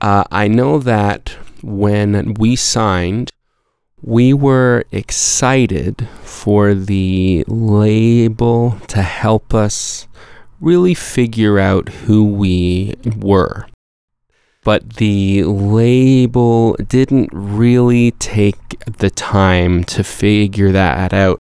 uh, 0.00 0.24
I 0.30 0.46
know 0.48 0.78
that 0.78 1.30
when 1.62 2.34
we 2.34 2.54
signed, 2.54 3.32
we 4.02 4.32
were 4.32 4.84
excited 4.92 6.08
for 6.22 6.74
the 6.74 7.44
label 7.48 8.78
to 8.88 9.02
help 9.02 9.52
us 9.54 10.06
really 10.60 10.94
figure 10.94 11.58
out 11.58 11.88
who 11.88 12.24
we 12.24 12.94
were. 13.16 13.66
But 14.66 14.94
the 14.94 15.44
label 15.44 16.74
didn't 16.74 17.30
really 17.32 18.10
take 18.10 18.80
the 18.98 19.10
time 19.10 19.84
to 19.84 20.02
figure 20.02 20.72
that 20.72 21.12
out. 21.12 21.38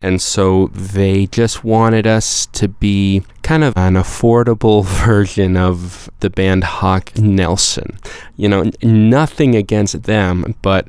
And 0.00 0.22
so 0.22 0.68
they 0.68 1.26
just 1.26 1.64
wanted 1.64 2.06
us 2.06 2.46
to 2.52 2.68
be 2.68 3.24
kind 3.42 3.64
of 3.64 3.76
an 3.76 3.94
affordable 3.94 4.84
version 5.04 5.56
of 5.56 6.08
the 6.20 6.30
band 6.30 6.62
Hawk 6.62 7.18
Nelson. 7.18 7.98
You 8.36 8.48
know, 8.48 8.70
nothing 8.80 9.56
against 9.56 10.04
them, 10.04 10.54
but 10.62 10.86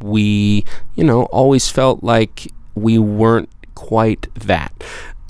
we, 0.00 0.64
you 0.94 1.02
know, 1.02 1.24
always 1.24 1.68
felt 1.68 2.04
like 2.04 2.52
we 2.76 2.98
weren't 2.98 3.50
quite 3.74 4.32
that. 4.36 4.72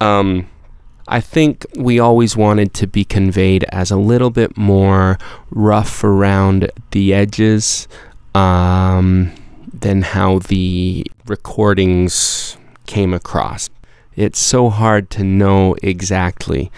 Um, 0.02 0.50
I 1.09 1.21
think 1.21 1.66
we 1.77 2.01
always 2.01 2.37
wanted 2.37 2.75
to 2.75 2.87
be 2.87 3.05
conveyed 3.05 3.64
as 3.71 3.90
a 3.90 3.97
little 3.97 4.31
bit 4.31 4.57
more 4.57 5.19
rough 5.51 6.03
around 6.03 6.71
the 6.90 7.14
edges 7.14 7.87
um, 8.35 9.33
than 9.73 10.03
how 10.03 10.40
the 10.40 11.07
recordings 11.27 12.57
came 12.87 13.14
across. 13.14 13.71
It's 14.16 14.38
so 14.38 14.71
hard 14.71 15.11
to 15.11 15.23
know 15.25 15.77
exactly. 15.83 16.73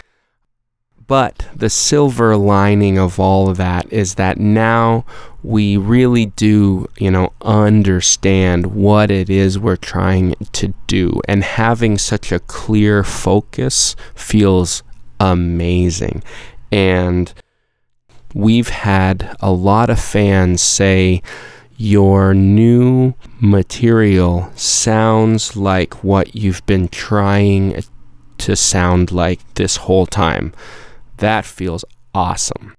But 1.09 1.49
the 1.57 1.71
silver 1.71 2.37
lining 2.37 2.99
of 2.99 3.19
all 3.19 3.49
of 3.49 3.57
that 3.57 3.91
is 3.91 4.15
that 4.17 4.39
now 4.39 5.07
we 5.43 5.79
really 5.79 6.27
do, 6.27 6.87
you 6.99 7.11
know, 7.11 7.33
understand 7.41 8.67
what 8.67 9.11
it 9.11 9.31
is 9.31 9.59
we're 9.59 9.77
trying 9.77 10.35
to 10.53 10.75
do. 10.87 11.21
And 11.27 11.43
having 11.43 11.97
such 11.97 12.31
a 12.31 12.41
clear 12.41 13.03
focus 13.03 13.97
feels 14.15 14.83
amazing. 15.19 16.23
And 16.71 17.33
we've 18.35 18.69
had 18.69 19.35
a 19.41 19.51
lot 19.51 19.89
of 19.89 19.99
fans 19.99 20.61
say, 20.61 21.23
your 21.79 22.35
new 22.35 23.15
material 23.41 24.51
sounds 24.57 25.57
like 25.57 26.05
what 26.05 26.35
you've 26.35 26.67
been 26.67 26.89
trying 26.89 27.83
to 28.37 28.57
sound 28.57 29.11
like 29.11 29.41
this 29.55 29.77
whole 29.77 30.05
time. 30.05 30.53
That 31.19 31.45
feels 31.45 31.85
awesome. 32.15 32.75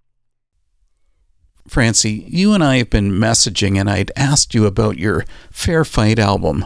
Francy, 1.68 2.26
you 2.28 2.54
and 2.54 2.64
I 2.64 2.78
have 2.78 2.90
been 2.90 3.12
messaging, 3.12 3.80
and 3.80 3.90
I'd 3.90 4.12
asked 4.16 4.56
you 4.56 4.66
about 4.66 4.98
your 4.98 5.24
Fair 5.52 5.86
Fight 5.86 6.18
album. 6.18 6.66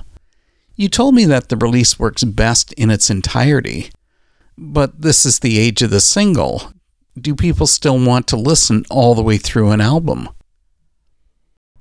You 0.75 0.87
told 0.87 1.13
me 1.13 1.25
that 1.25 1.49
the 1.49 1.57
release 1.57 1.99
works 1.99 2.23
best 2.23 2.73
in 2.73 2.89
its 2.89 3.09
entirety, 3.09 3.91
but 4.57 5.01
this 5.01 5.25
is 5.25 5.39
the 5.39 5.59
age 5.59 5.81
of 5.81 5.89
the 5.89 5.99
single. 5.99 6.71
Do 7.19 7.35
people 7.35 7.67
still 7.67 8.03
want 8.03 8.27
to 8.27 8.37
listen 8.37 8.85
all 8.89 9.13
the 9.13 9.21
way 9.21 9.37
through 9.37 9.71
an 9.71 9.81
album? 9.81 10.29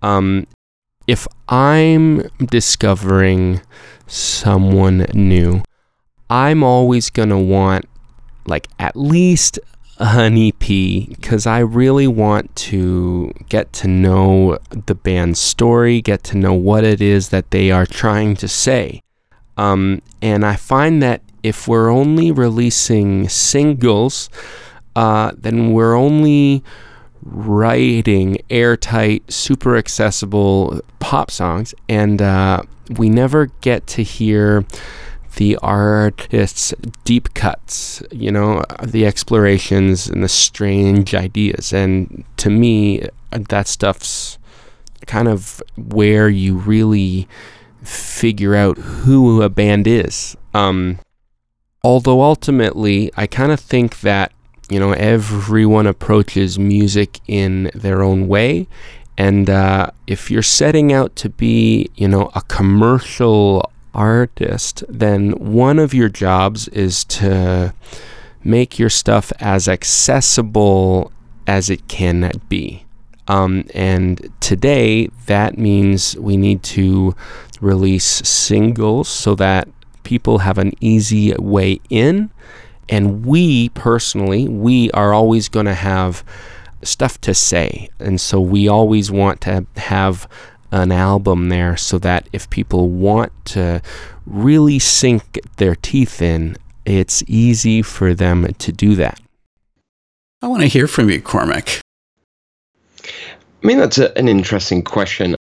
Um, 0.02 0.46
if 1.06 1.26
I'm 1.48 2.28
discovering 2.38 3.62
someone 4.06 5.06
new, 5.14 5.62
I'm 6.28 6.62
always 6.62 7.08
going 7.08 7.28
to 7.28 7.38
want 7.38 7.84
like 8.46 8.66
at 8.78 8.96
least 8.96 9.58
EP 10.02 10.58
because 10.58 11.46
I 11.46 11.60
really 11.60 12.06
want 12.06 12.54
to 12.56 13.32
get 13.48 13.72
to 13.74 13.88
know 13.88 14.58
the 14.70 14.94
band's 14.94 15.40
story, 15.40 16.00
get 16.00 16.22
to 16.24 16.36
know 16.36 16.54
what 16.54 16.84
it 16.84 17.00
is 17.00 17.28
that 17.28 17.50
they 17.50 17.70
are 17.70 17.86
trying 17.86 18.36
to 18.36 18.48
say. 18.48 19.02
Um, 19.56 20.02
and 20.20 20.44
I 20.44 20.56
find 20.56 21.02
that 21.02 21.22
if 21.42 21.68
we're 21.68 21.90
only 21.90 22.30
releasing 22.32 23.28
singles, 23.28 24.28
uh, 24.96 25.32
then 25.36 25.72
we're 25.72 25.94
only 25.94 26.62
writing 27.24 28.38
airtight, 28.50 29.30
super 29.32 29.76
accessible 29.76 30.80
pop 30.98 31.30
songs, 31.30 31.74
and 31.88 32.20
uh, 32.20 32.62
we 32.96 33.08
never 33.08 33.46
get 33.60 33.86
to 33.88 34.02
hear 34.02 34.64
the 35.36 35.56
artist's 35.62 36.74
deep 37.04 37.32
cuts, 37.34 38.02
you 38.10 38.30
know, 38.30 38.62
the 38.82 39.06
explorations 39.06 40.08
and 40.08 40.22
the 40.22 40.28
strange 40.28 41.14
ideas. 41.14 41.72
And 41.72 42.24
to 42.38 42.50
me, 42.50 43.08
that 43.30 43.66
stuff's 43.66 44.38
kind 45.06 45.28
of 45.28 45.62
where 45.76 46.28
you 46.28 46.56
really 46.56 47.28
figure 47.82 48.54
out 48.54 48.78
who 48.78 49.42
a 49.42 49.48
band 49.48 49.86
is. 49.86 50.36
Um, 50.54 50.98
although 51.82 52.22
ultimately, 52.22 53.10
I 53.16 53.26
kind 53.26 53.52
of 53.52 53.60
think 53.60 54.00
that, 54.00 54.32
you 54.68 54.78
know, 54.78 54.92
everyone 54.92 55.86
approaches 55.86 56.58
music 56.58 57.20
in 57.26 57.70
their 57.74 58.02
own 58.02 58.28
way. 58.28 58.68
And 59.18 59.50
uh, 59.50 59.90
if 60.06 60.30
you're 60.30 60.42
setting 60.42 60.92
out 60.92 61.16
to 61.16 61.28
be, 61.28 61.90
you 61.96 62.08
know, 62.08 62.30
a 62.34 62.42
commercial 62.42 63.70
artist, 63.94 64.84
then 64.88 65.32
one 65.32 65.78
of 65.78 65.94
your 65.94 66.08
jobs 66.08 66.68
is 66.68 67.04
to 67.04 67.74
make 68.44 68.78
your 68.78 68.90
stuff 68.90 69.32
as 69.40 69.68
accessible 69.68 71.12
as 71.46 71.70
it 71.70 71.86
can 71.88 72.30
be. 72.48 72.84
Um, 73.28 73.64
and 73.74 74.32
today, 74.40 75.08
that 75.26 75.56
means 75.56 76.16
we 76.18 76.36
need 76.36 76.62
to 76.64 77.14
release 77.60 78.04
singles 78.28 79.08
so 79.08 79.34
that 79.36 79.68
people 80.02 80.38
have 80.38 80.58
an 80.58 80.72
easy 80.80 81.32
way 81.34 81.80
in. 81.88 82.30
And 82.88 83.24
we 83.24 83.68
personally, 83.70 84.48
we 84.48 84.90
are 84.90 85.14
always 85.14 85.48
going 85.48 85.66
to 85.66 85.74
have 85.74 86.24
stuff 86.82 87.20
to 87.22 87.32
say. 87.32 87.88
And 88.00 88.20
so 88.20 88.40
we 88.40 88.66
always 88.68 89.10
want 89.10 89.40
to 89.42 89.66
have 89.76 90.28
an 90.72 90.90
album 90.90 91.50
there 91.50 91.76
so 91.76 91.98
that 91.98 92.28
if 92.32 92.48
people 92.50 92.88
want 92.88 93.30
to 93.44 93.80
really 94.26 94.78
sink 94.78 95.38
their 95.58 95.76
teeth 95.76 96.20
in, 96.20 96.56
it's 96.84 97.22
easy 97.28 97.82
for 97.82 98.14
them 98.14 98.52
to 98.54 98.72
do 98.72 98.96
that. 98.96 99.20
I 100.40 100.48
want 100.48 100.62
to 100.62 100.68
hear 100.68 100.88
from 100.88 101.10
you, 101.10 101.20
Cormac. 101.20 101.80
I 103.04 103.66
mean, 103.66 103.78
that's 103.78 103.98
a, 103.98 104.16
an 104.18 104.28
interesting 104.28 104.82
question. 104.82 105.36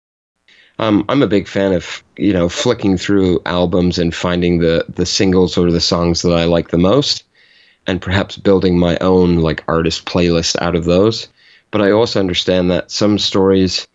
Um, 0.81 1.05
I'm 1.09 1.23
a 1.23 1.29
big 1.29 1.47
fan 1.47 1.73
of 1.73 2.03
you 2.17 2.33
know 2.33 2.49
flicking 2.49 2.97
through 2.97 3.41
albums 3.47 3.99
and 3.99 4.14
finding 4.14 4.59
the 4.59 4.85
the 4.88 5.07
singles 5.07 5.57
or 5.57 5.71
the 5.71 5.81
songs 5.81 6.23
that 6.23 6.33
I 6.33 6.45
like 6.45 6.71
the 6.71 6.79
most, 6.79 7.25
and 7.87 8.01
perhaps 8.01 8.37
building 8.37 8.79
my 8.79 8.97
own 9.01 9.38
like 9.38 9.62
artist 9.69 10.05
playlist 10.05 10.61
out 10.62 10.75
of 10.75 10.85
those. 10.85 11.29
But 11.71 11.83
I 11.83 11.91
also 11.91 12.19
understand 12.19 12.71
that 12.71 12.91
some 12.91 13.19
stories 13.19 13.87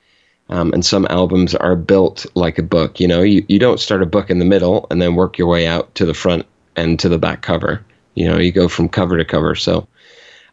um, 0.50 0.74
and 0.74 0.86
some 0.86 1.08
albums 1.10 1.56
are 1.56 1.76
built 1.76 2.26
like 2.36 2.58
a 2.58 2.64
book. 2.64 3.00
You 3.00 3.08
know, 3.08 3.22
you, 3.22 3.46
you 3.48 3.60
don't 3.60 3.80
start 3.80 4.04
a 4.04 4.08
book 4.08 4.30
in 4.30 4.40
the 4.40 4.46
middle 4.46 4.88
and 4.92 5.02
then 5.02 5.16
work 5.16 5.38
your 5.38 5.48
way 5.48 5.68
out 5.68 5.94
to 5.96 6.06
the 6.06 6.14
front 6.14 6.46
and 6.76 7.00
to 7.00 7.10
the 7.10 7.18
back 7.18 7.42
cover. 7.42 7.84
You 8.16 8.28
know, 8.28 8.38
you 8.38 8.52
go 8.52 8.68
from 8.68 8.90
cover 8.90 9.18
to 9.18 9.26
cover. 9.26 9.56
So 9.56 9.88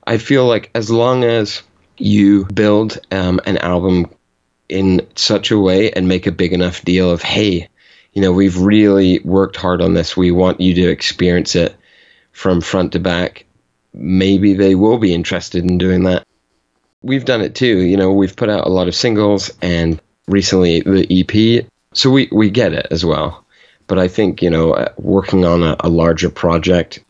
I 0.07 0.19
feel 0.19 0.47
like 0.47 0.71
as 0.75 0.91
long 0.91 1.25
as 1.25 1.63
you 1.99 2.47
build 2.47 2.99
um, 3.11 3.41
an 3.45 3.59
album 3.59 4.07
in 4.69 5.07
such 5.17 5.51
a 5.51 5.59
way 5.59 5.91
and 5.93 6.09
make 6.09 6.27
a 6.27 6.33
big 6.33 6.53
enough 6.53 6.83
deal 6.83 7.11
of, 7.11 7.23
hey, 7.23 7.69
you 8.13 8.23
know, 8.23 8.33
we've 8.33 8.59
really 8.59 9.19
worked 9.21 9.57
hard 9.57 9.83
on 9.83 9.95
this. 9.95 10.17
We 10.17 10.31
want 10.31 10.61
you 10.61 10.75
to 10.75 10.89
experience 10.89 11.55
it 11.55 11.77
from 12.33 12.61
front 12.61 12.93
to 12.93 13.01
back. 13.01 13.45
Maybe 13.93 14.55
they 14.55 14.75
will 14.75 14.99
be 14.99 15.13
interested 15.13 15.65
in 15.65 15.79
doing 15.79 16.05
that. 16.05 16.25
We've 17.03 17.25
done 17.25 17.41
it 17.41 17.55
too. 17.55 17.79
You 17.79 17.97
know, 17.97 18.13
we've 18.13 18.37
put 18.37 18.51
out 18.51 18.67
a 18.67 18.71
lot 18.71 18.89
of 18.89 18.95
singles 18.95 19.51
and 19.63 20.01
recently 20.29 20.81
the 20.81 21.07
EP 21.11 21.67
So 21.93 22.11
we 22.11 22.29
we 22.31 22.51
get 22.51 22.73
it 22.73 22.87
as 22.91 23.05
well. 23.05 23.45
But 23.87 23.99
I 23.99 24.09
think 24.09 24.43
you 24.43 24.51
know, 24.51 24.73
uh, 24.73 24.93
working 24.99 25.45
on 25.45 25.63
a, 25.63 25.77
a 25.81 25.89
larger 25.89 26.31
project, 26.31 27.03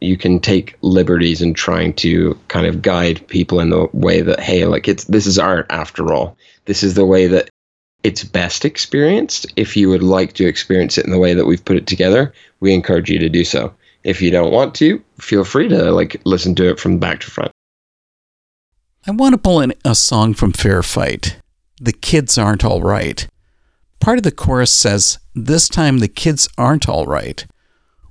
you 0.00 0.16
can 0.16 0.40
take 0.40 0.76
liberties 0.80 1.42
in 1.42 1.54
trying 1.54 1.94
to 1.94 2.38
kind 2.48 2.66
of 2.66 2.82
guide 2.82 3.26
people 3.28 3.60
in 3.60 3.70
the 3.70 3.88
way 3.92 4.20
that 4.22 4.40
hey, 4.40 4.64
like 4.64 4.88
it's 4.88 5.04
this 5.04 5.26
is 5.26 5.38
art 5.38 5.66
after 5.70 6.12
all. 6.12 6.36
This 6.64 6.82
is 6.82 6.94
the 6.94 7.06
way 7.06 7.26
that 7.28 7.50
it's 8.02 8.24
best 8.24 8.64
experienced. 8.64 9.46
If 9.56 9.76
you 9.76 9.88
would 9.90 10.02
like 10.02 10.32
to 10.34 10.46
experience 10.46 10.98
it 10.98 11.04
in 11.04 11.10
the 11.10 11.18
way 11.18 11.34
that 11.34 11.46
we've 11.46 11.64
put 11.64 11.76
it 11.76 11.86
together, 11.86 12.32
we 12.60 12.72
encourage 12.72 13.10
you 13.10 13.18
to 13.18 13.28
do 13.28 13.44
so. 13.44 13.74
If 14.04 14.22
you 14.22 14.30
don't 14.30 14.52
want 14.52 14.74
to, 14.76 15.02
feel 15.20 15.44
free 15.44 15.68
to 15.68 15.90
like 15.90 16.20
listen 16.24 16.54
to 16.56 16.68
it 16.70 16.78
from 16.78 16.98
back 16.98 17.20
to 17.20 17.30
front. 17.30 17.52
I 19.06 19.12
want 19.12 19.32
to 19.32 19.38
pull 19.38 19.60
in 19.60 19.72
a 19.84 19.94
song 19.94 20.34
from 20.34 20.52
Fair 20.52 20.82
Fight. 20.82 21.40
The 21.80 21.92
kids 21.92 22.36
aren't 22.36 22.64
all 22.64 22.82
right. 22.82 23.26
Part 24.00 24.18
of 24.18 24.24
the 24.24 24.32
chorus 24.32 24.72
says, 24.72 25.18
This 25.34 25.68
time 25.68 25.98
the 25.98 26.08
kids 26.08 26.48
aren't 26.58 26.88
all 26.88 27.06
right. 27.06 27.46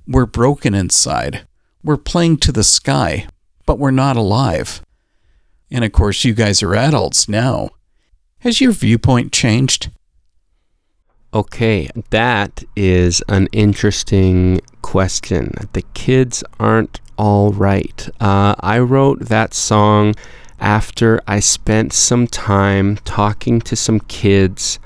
We're 0.07 0.25
broken 0.25 0.73
inside. 0.73 1.45
We're 1.83 1.97
playing 1.97 2.37
to 2.37 2.51
the 2.51 2.63
sky, 2.63 3.27
but 3.65 3.77
we're 3.77 3.91
not 3.91 4.15
alive. 4.15 4.81
And 5.69 5.83
of 5.83 5.91
course, 5.91 6.23
you 6.23 6.33
guys 6.33 6.63
are 6.63 6.75
adults 6.75 7.27
now. 7.27 7.69
Has 8.39 8.61
your 8.61 8.71
viewpoint 8.71 9.33
changed? 9.33 9.89
Okay, 11.33 11.89
that 12.09 12.63
is 12.75 13.21
an 13.27 13.47
interesting 13.51 14.61
question. 14.81 15.51
The 15.73 15.83
kids 15.93 16.43
aren't 16.57 17.01
all 17.17 17.51
right. 17.51 18.07
Uh, 18.21 18.55
I 18.61 18.79
wrote 18.79 19.25
that 19.25 19.53
song 19.53 20.15
after 20.59 21.21
I 21.27 21.39
spent 21.39 21.93
some 21.93 22.27
time 22.27 22.97
talking 22.97 23.61
to 23.61 23.75
some 23.75 23.99
kids 24.01 24.79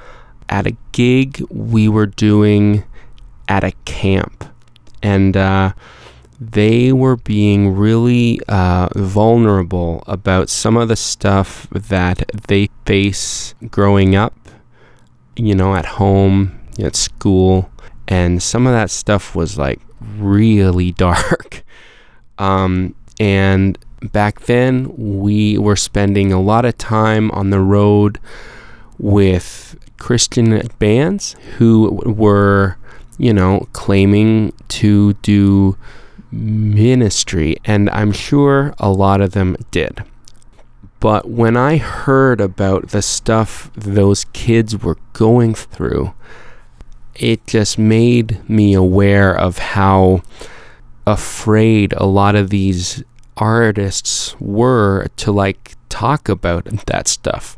at 0.50 0.68
a 0.68 0.76
gig 0.92 1.44
we 1.50 1.88
were 1.88 2.06
doing 2.06 2.84
at 3.48 3.64
a 3.64 3.72
camp. 3.86 4.46
And 5.02 5.36
uh, 5.36 5.74
they 6.40 6.92
were 6.92 7.16
being 7.16 7.76
really 7.76 8.40
uh, 8.48 8.90
vulnerable 8.96 10.04
about 10.08 10.50
some 10.50 10.76
of 10.76 10.90
the 10.90 10.96
stuff 10.96 11.68
that 11.72 12.30
they 12.48 12.70
face 12.86 13.56
growing 13.70 14.16
up, 14.16 14.36
you 15.36 15.56
know, 15.56 15.76
at 15.76 15.86
home, 15.86 16.60
at 16.80 16.96
school. 16.96 17.72
And 18.08 18.44
some 18.44 18.68
of 18.68 18.74
that 18.74 18.92
stuff 18.92 19.36
was 19.36 19.58
like 19.58 19.80
really 20.00 20.92
dark. 21.08 21.64
Um, 22.38 22.96
and 23.20 23.78
back 24.02 24.42
then, 24.42 24.92
we 24.96 25.58
were 25.58 25.76
spending 25.76 26.32
a 26.32 26.42
lot 26.42 26.66
of 26.66 26.78
time 26.78 27.32
on 27.32 27.50
the 27.50 27.60
road 27.60 28.20
with 28.98 29.78
Christian 29.98 30.68
bands 30.80 31.36
who 31.58 32.02
were, 32.06 32.78
you 33.18 33.34
know, 33.34 33.68
claiming 33.74 34.54
to 34.70 35.14
do 35.14 35.78
ministry, 36.32 37.58
and 37.66 37.90
I'm 37.90 38.12
sure 38.12 38.74
a 38.80 38.90
lot 38.90 39.22
of 39.22 39.32
them 39.32 39.58
did. 39.70 40.04
But 41.00 41.30
when 41.30 41.58
I 41.58 41.78
heard 41.78 42.40
about 42.40 42.90
the 42.90 43.02
stuff 43.02 43.72
those 43.74 44.26
kids 44.26 44.78
were 44.78 44.98
going 45.14 45.56
through, 45.56 46.14
it 47.16 47.46
just 47.48 47.78
made 47.78 48.48
me 48.48 48.74
aware 48.74 49.36
of 49.36 49.58
how 49.58 50.22
afraid 51.06 51.94
a 51.94 52.06
lot 52.06 52.36
of 52.36 52.52
these 52.52 53.04
artists 53.42 54.40
were 54.40 55.08
to 55.18 55.32
like 55.32 55.76
talk 55.90 56.30
about 56.30 56.66
that 56.86 57.08
stuff. 57.08 57.58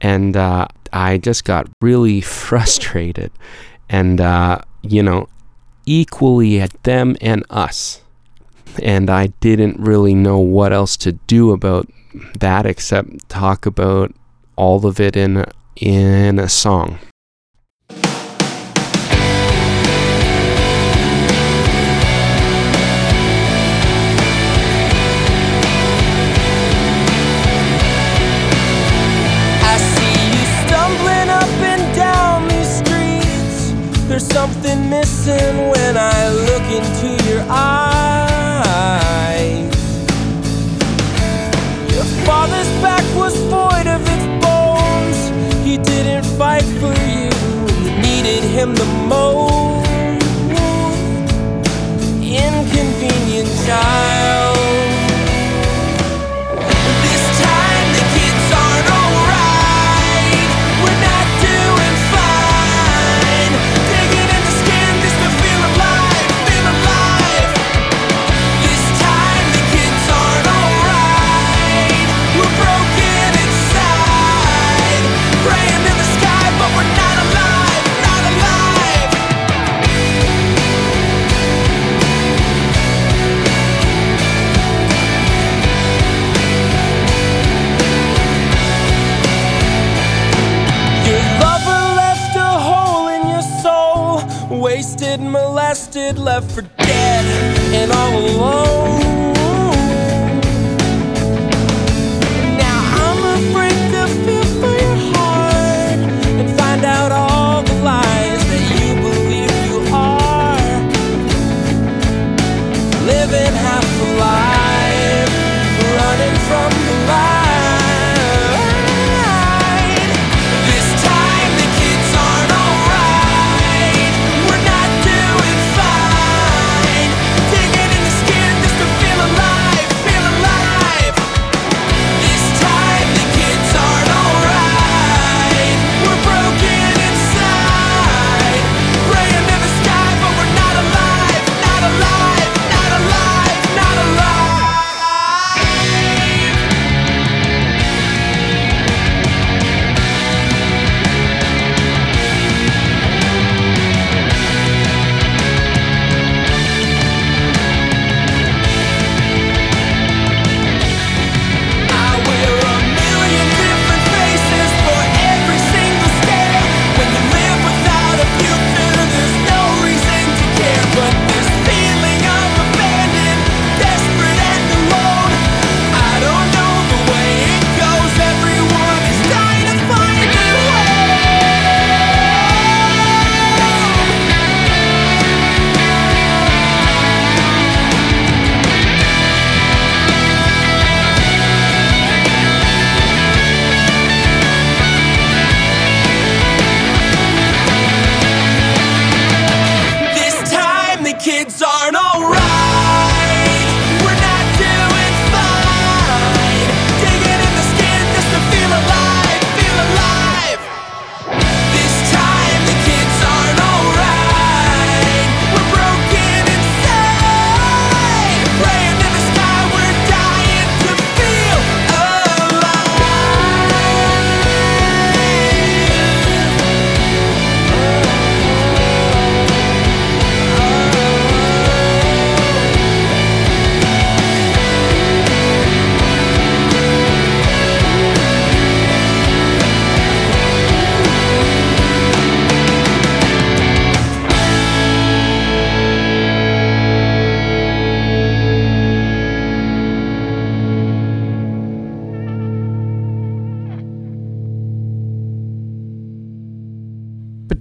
And 0.00 0.36
uh, 0.36 0.68
I 0.92 1.18
just 1.18 1.44
got 1.44 1.68
really 1.82 2.20
frustrated 2.38 3.32
and, 3.88 4.20
uh, 4.20 4.60
you 4.82 5.02
know, 5.02 5.28
equally 5.86 6.60
at 6.60 6.82
them 6.82 7.16
and 7.20 7.44
us. 7.50 8.02
And 8.82 9.08
I 9.08 9.28
didn't 9.40 9.80
really 9.80 10.14
know 10.14 10.38
what 10.38 10.72
else 10.72 10.98
to 10.98 11.12
do 11.12 11.52
about 11.52 11.88
that 12.38 12.66
except 12.66 13.28
talk 13.28 13.64
about 13.64 14.14
all 14.56 14.86
of 14.86 15.00
it 15.00 15.16
in 15.16 15.44
in 15.76 16.38
a 16.38 16.48
song. 16.48 16.98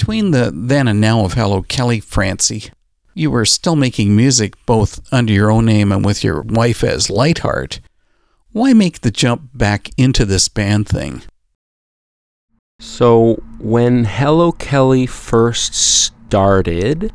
Between 0.06 0.30
the 0.30 0.52
then 0.54 0.88
and 0.88 1.02
now 1.02 1.26
of 1.26 1.34
Hello 1.34 1.64
Kelly, 1.64 2.00
Francy, 2.00 2.70
you 3.16 3.32
were 3.32 3.44
still 3.44 3.76
making 3.76 4.16
music 4.16 4.54
both 4.68 5.00
under 5.12 5.34
your 5.34 5.50
own 5.50 5.66
name 5.66 5.92
and 5.92 6.06
with 6.06 6.24
your 6.24 6.44
wife 6.44 6.84
as 6.84 7.10
Lightheart. 7.10 7.80
Why 8.52 8.74
make 8.74 9.02
the 9.02 9.10
jump 9.10 9.50
back 9.56 9.90
into 9.98 10.24
this 10.24 10.48
band 10.48 10.88
thing? 10.88 11.24
So, 12.80 13.42
when 13.58 14.04
Hello 14.04 14.52
Kelly 14.52 15.08
first 15.08 15.74
started, 15.74 17.12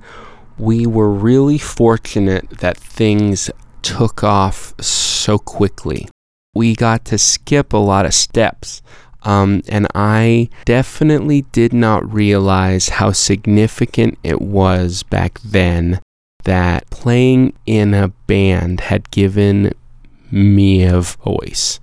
we 0.58 0.84
were 0.84 1.12
really 1.12 1.58
fortunate 1.58 2.50
that 2.58 2.76
things 2.76 3.52
took 3.82 4.24
off 4.24 4.74
so 4.82 5.38
quickly. 5.38 6.08
We 6.56 6.74
got 6.74 7.04
to 7.04 7.18
skip 7.18 7.72
a 7.72 7.76
lot 7.76 8.04
of 8.04 8.14
steps. 8.14 8.82
Um, 9.22 9.62
and 9.68 9.86
I 9.94 10.48
definitely 10.64 11.42
did 11.52 11.72
not 11.72 12.12
realize 12.12 12.88
how 12.88 13.12
significant 13.12 14.18
it 14.22 14.40
was 14.40 15.02
back 15.02 15.38
then 15.40 16.00
that 16.44 16.88
playing 16.90 17.52
in 17.66 17.92
a 17.92 18.08
band 18.26 18.80
had 18.82 19.10
given 19.10 19.72
me 20.30 20.84
a 20.84 21.00
voice. 21.00 21.80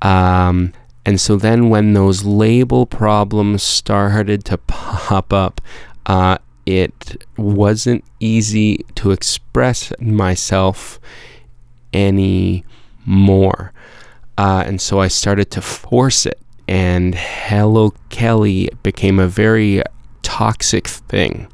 Um, 0.00 0.72
and 1.04 1.20
so 1.20 1.36
then 1.36 1.68
when 1.68 1.92
those 1.92 2.24
label 2.24 2.86
problems 2.86 3.62
started 3.62 4.44
to 4.46 4.58
pop 4.66 5.32
up, 5.32 5.60
uh, 6.06 6.38
it 6.66 7.24
wasn't 7.36 8.04
easy 8.20 8.84
to 8.94 9.10
express 9.10 9.92
myself 10.00 11.00
anymore. 11.92 13.72
Uh, 14.38 14.64
and 14.66 14.80
so 14.80 15.00
I 15.00 15.08
started 15.08 15.50
to 15.50 15.60
force 15.60 16.24
it 16.24 16.40
and 16.70 17.16
Hello 17.16 17.92
Kelly 18.10 18.70
became 18.84 19.18
a 19.18 19.26
very 19.26 19.82
toxic 20.22 20.86
thing 20.86 21.48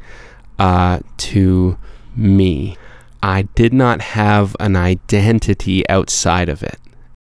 uh, 0.59 1.01
to 1.17 1.79
me. 2.15 2.77
I 3.23 3.43
did 3.55 3.73
not 3.73 4.03
have 4.03 4.55
an 4.61 4.77
identity 4.77 5.89
outside 5.89 6.51
of 6.51 6.63
it, 6.63 6.79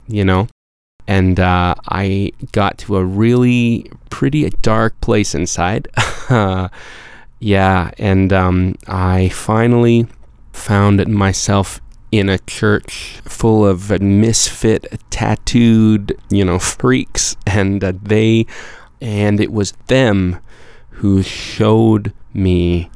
you 0.09 0.25
know? 0.25 0.49
And 1.07 1.39
uh, 1.39 1.75
I 1.87 2.33
got 2.53 2.79
to 2.79 2.97
a 2.97 3.05
really 3.05 3.91
pretty 4.09 4.49
dark 4.63 4.99
place 5.03 5.35
inside. 5.35 5.89
yeah, 7.41 7.91
and 7.99 8.33
um, 8.33 8.77
I 8.87 9.29
finally 9.29 10.07
found 10.55 11.07
myself 11.09 11.82
in 12.13 12.29
a 12.29 12.39
church 12.41 13.21
full 13.25 13.67
of 13.67 14.01
misfit, 14.01 15.01
tattooed, 15.09 16.17
you 16.31 16.45
know, 16.45 16.59
freaks, 16.59 17.37
and 17.47 17.83
uh, 17.83 17.93
they, 18.03 18.47
and 19.01 19.41
it 19.41 19.51
was 19.51 19.73
them 19.87 20.39
who 20.91 21.23
showed 21.23 22.13
me 22.35 22.91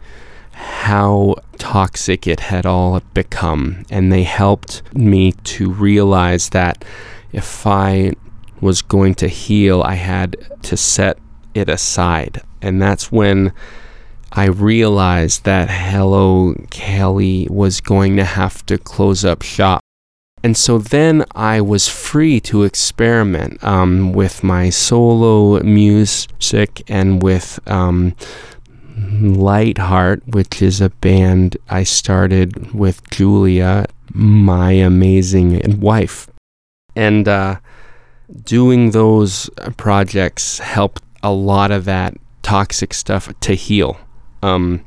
how 0.53 1.35
toxic 1.59 2.27
it 2.27 2.41
had 2.41 2.67
all 2.67 3.01
become, 3.15 3.85
and 3.91 4.13
they 4.13 4.23
helped 4.23 4.83
me 4.95 5.33
to 5.33 5.71
realize 5.73 6.51
that 6.51 6.85
if 7.33 7.67
I 7.67 8.13
was 8.61 8.83
going 8.83 9.15
to 9.17 9.29
heal, 9.29 9.83
I 9.83 9.95
had 9.95 10.37
to 10.63 10.77
set 10.77 11.19
it 11.55 11.71
aside, 11.71 12.43
and 12.61 12.81
that's 12.81 13.11
when 13.11 13.53
I 14.33 14.47
realized 14.47 15.45
that 15.45 15.71
Hello 15.71 16.55
Kelly 16.71 17.47
was 17.51 17.81
going 17.81 18.17
to 18.17 18.25
have 18.25 18.67
to 18.67 18.79
close 18.79 19.25
up 19.25 19.43
shop. 19.43 19.81
And 20.43 20.57
so 20.57 20.79
then 20.79 21.25
I 21.35 21.61
was 21.61 21.89
free 21.89 22.41
to 22.41 22.65
experiment 22.65 23.63
um, 23.65 24.13
with 24.13 24.45
my 24.45 24.71
solo 24.71 25.61
music 25.63 26.83
and 26.89 27.23
with 27.23 27.59
um, 27.67 28.15
Lightheart, 28.97 30.23
which 30.27 30.63
is 30.63 30.81
a 30.81 30.91
band 30.91 31.57
I 31.69 31.83
started 31.83 32.73
with 32.73 33.09
Julia, 33.11 33.87
my 34.13 34.73
amazing 34.73 35.81
wife. 35.81 36.29
And 36.95 37.27
uh, 37.27 37.57
doing 38.45 38.91
those 38.91 39.51
projects 39.77 40.59
helped 40.59 41.03
a 41.23 41.33
lot 41.33 41.71
of 41.71 41.85
that 41.87 42.15
toxic 42.43 42.95
stuff 42.95 43.33
to 43.41 43.55
heal. 43.55 43.99
Um, 44.43 44.85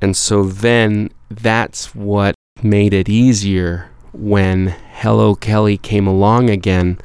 and 0.00 0.16
so 0.16 0.44
then 0.44 1.10
that's 1.30 1.94
what 1.94 2.34
made 2.62 2.94
it 2.94 3.08
easier 3.08 3.90
when 4.12 4.68
Hello 4.92 5.34
Kelly 5.34 5.76
came 5.76 6.06
along 6.06 6.50
again. 6.50 6.98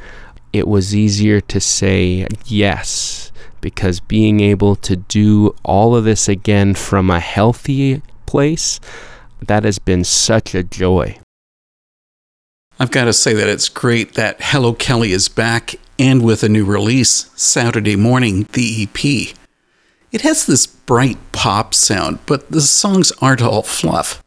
It 0.53 0.68
was 0.68 0.95
easier 0.95 1.41
to 1.41 1.59
say 1.59 2.28
yes 2.45 3.32
because 3.61 3.99
being 3.99 4.39
able 4.39 4.76
to 4.76 4.95
do 4.95 5.55
all 5.63 5.95
of 5.95 6.03
this 6.03 6.30
again 6.30 6.76
from 6.76 7.09
a 7.09 7.20
healthy 7.20 8.01
place, 8.26 8.80
that 9.41 9.63
has 9.63 9.80
been 9.80 10.03
such 10.03 10.53
a 10.53 10.63
joy. 10.63 11.18
I've 12.80 12.91
got 12.91 13.05
to 13.05 13.13
say 13.13 13.34
that 13.34 13.47
it's 13.47 13.70
great 13.70 14.13
that 14.16 14.38
Hello 14.39 14.74
Kelly 14.74 15.11
is 15.11 15.30
back 15.30 15.76
and 15.97 16.24
with 16.24 16.43
a 16.43 16.49
new 16.49 16.66
release, 16.66 17.32
Saturday 17.36 17.95
Morning, 17.95 18.47
the 18.51 18.84
EP. 18.84 19.36
It 20.16 20.22
has 20.22 20.45
this 20.45 20.66
bright 20.66 21.18
pop 21.34 21.74
sound, 21.74 22.20
but 22.26 22.49
the 22.49 22.61
songs 22.61 23.11
aren't 23.20 23.41
all 23.41 23.61
fluff. 23.61 24.24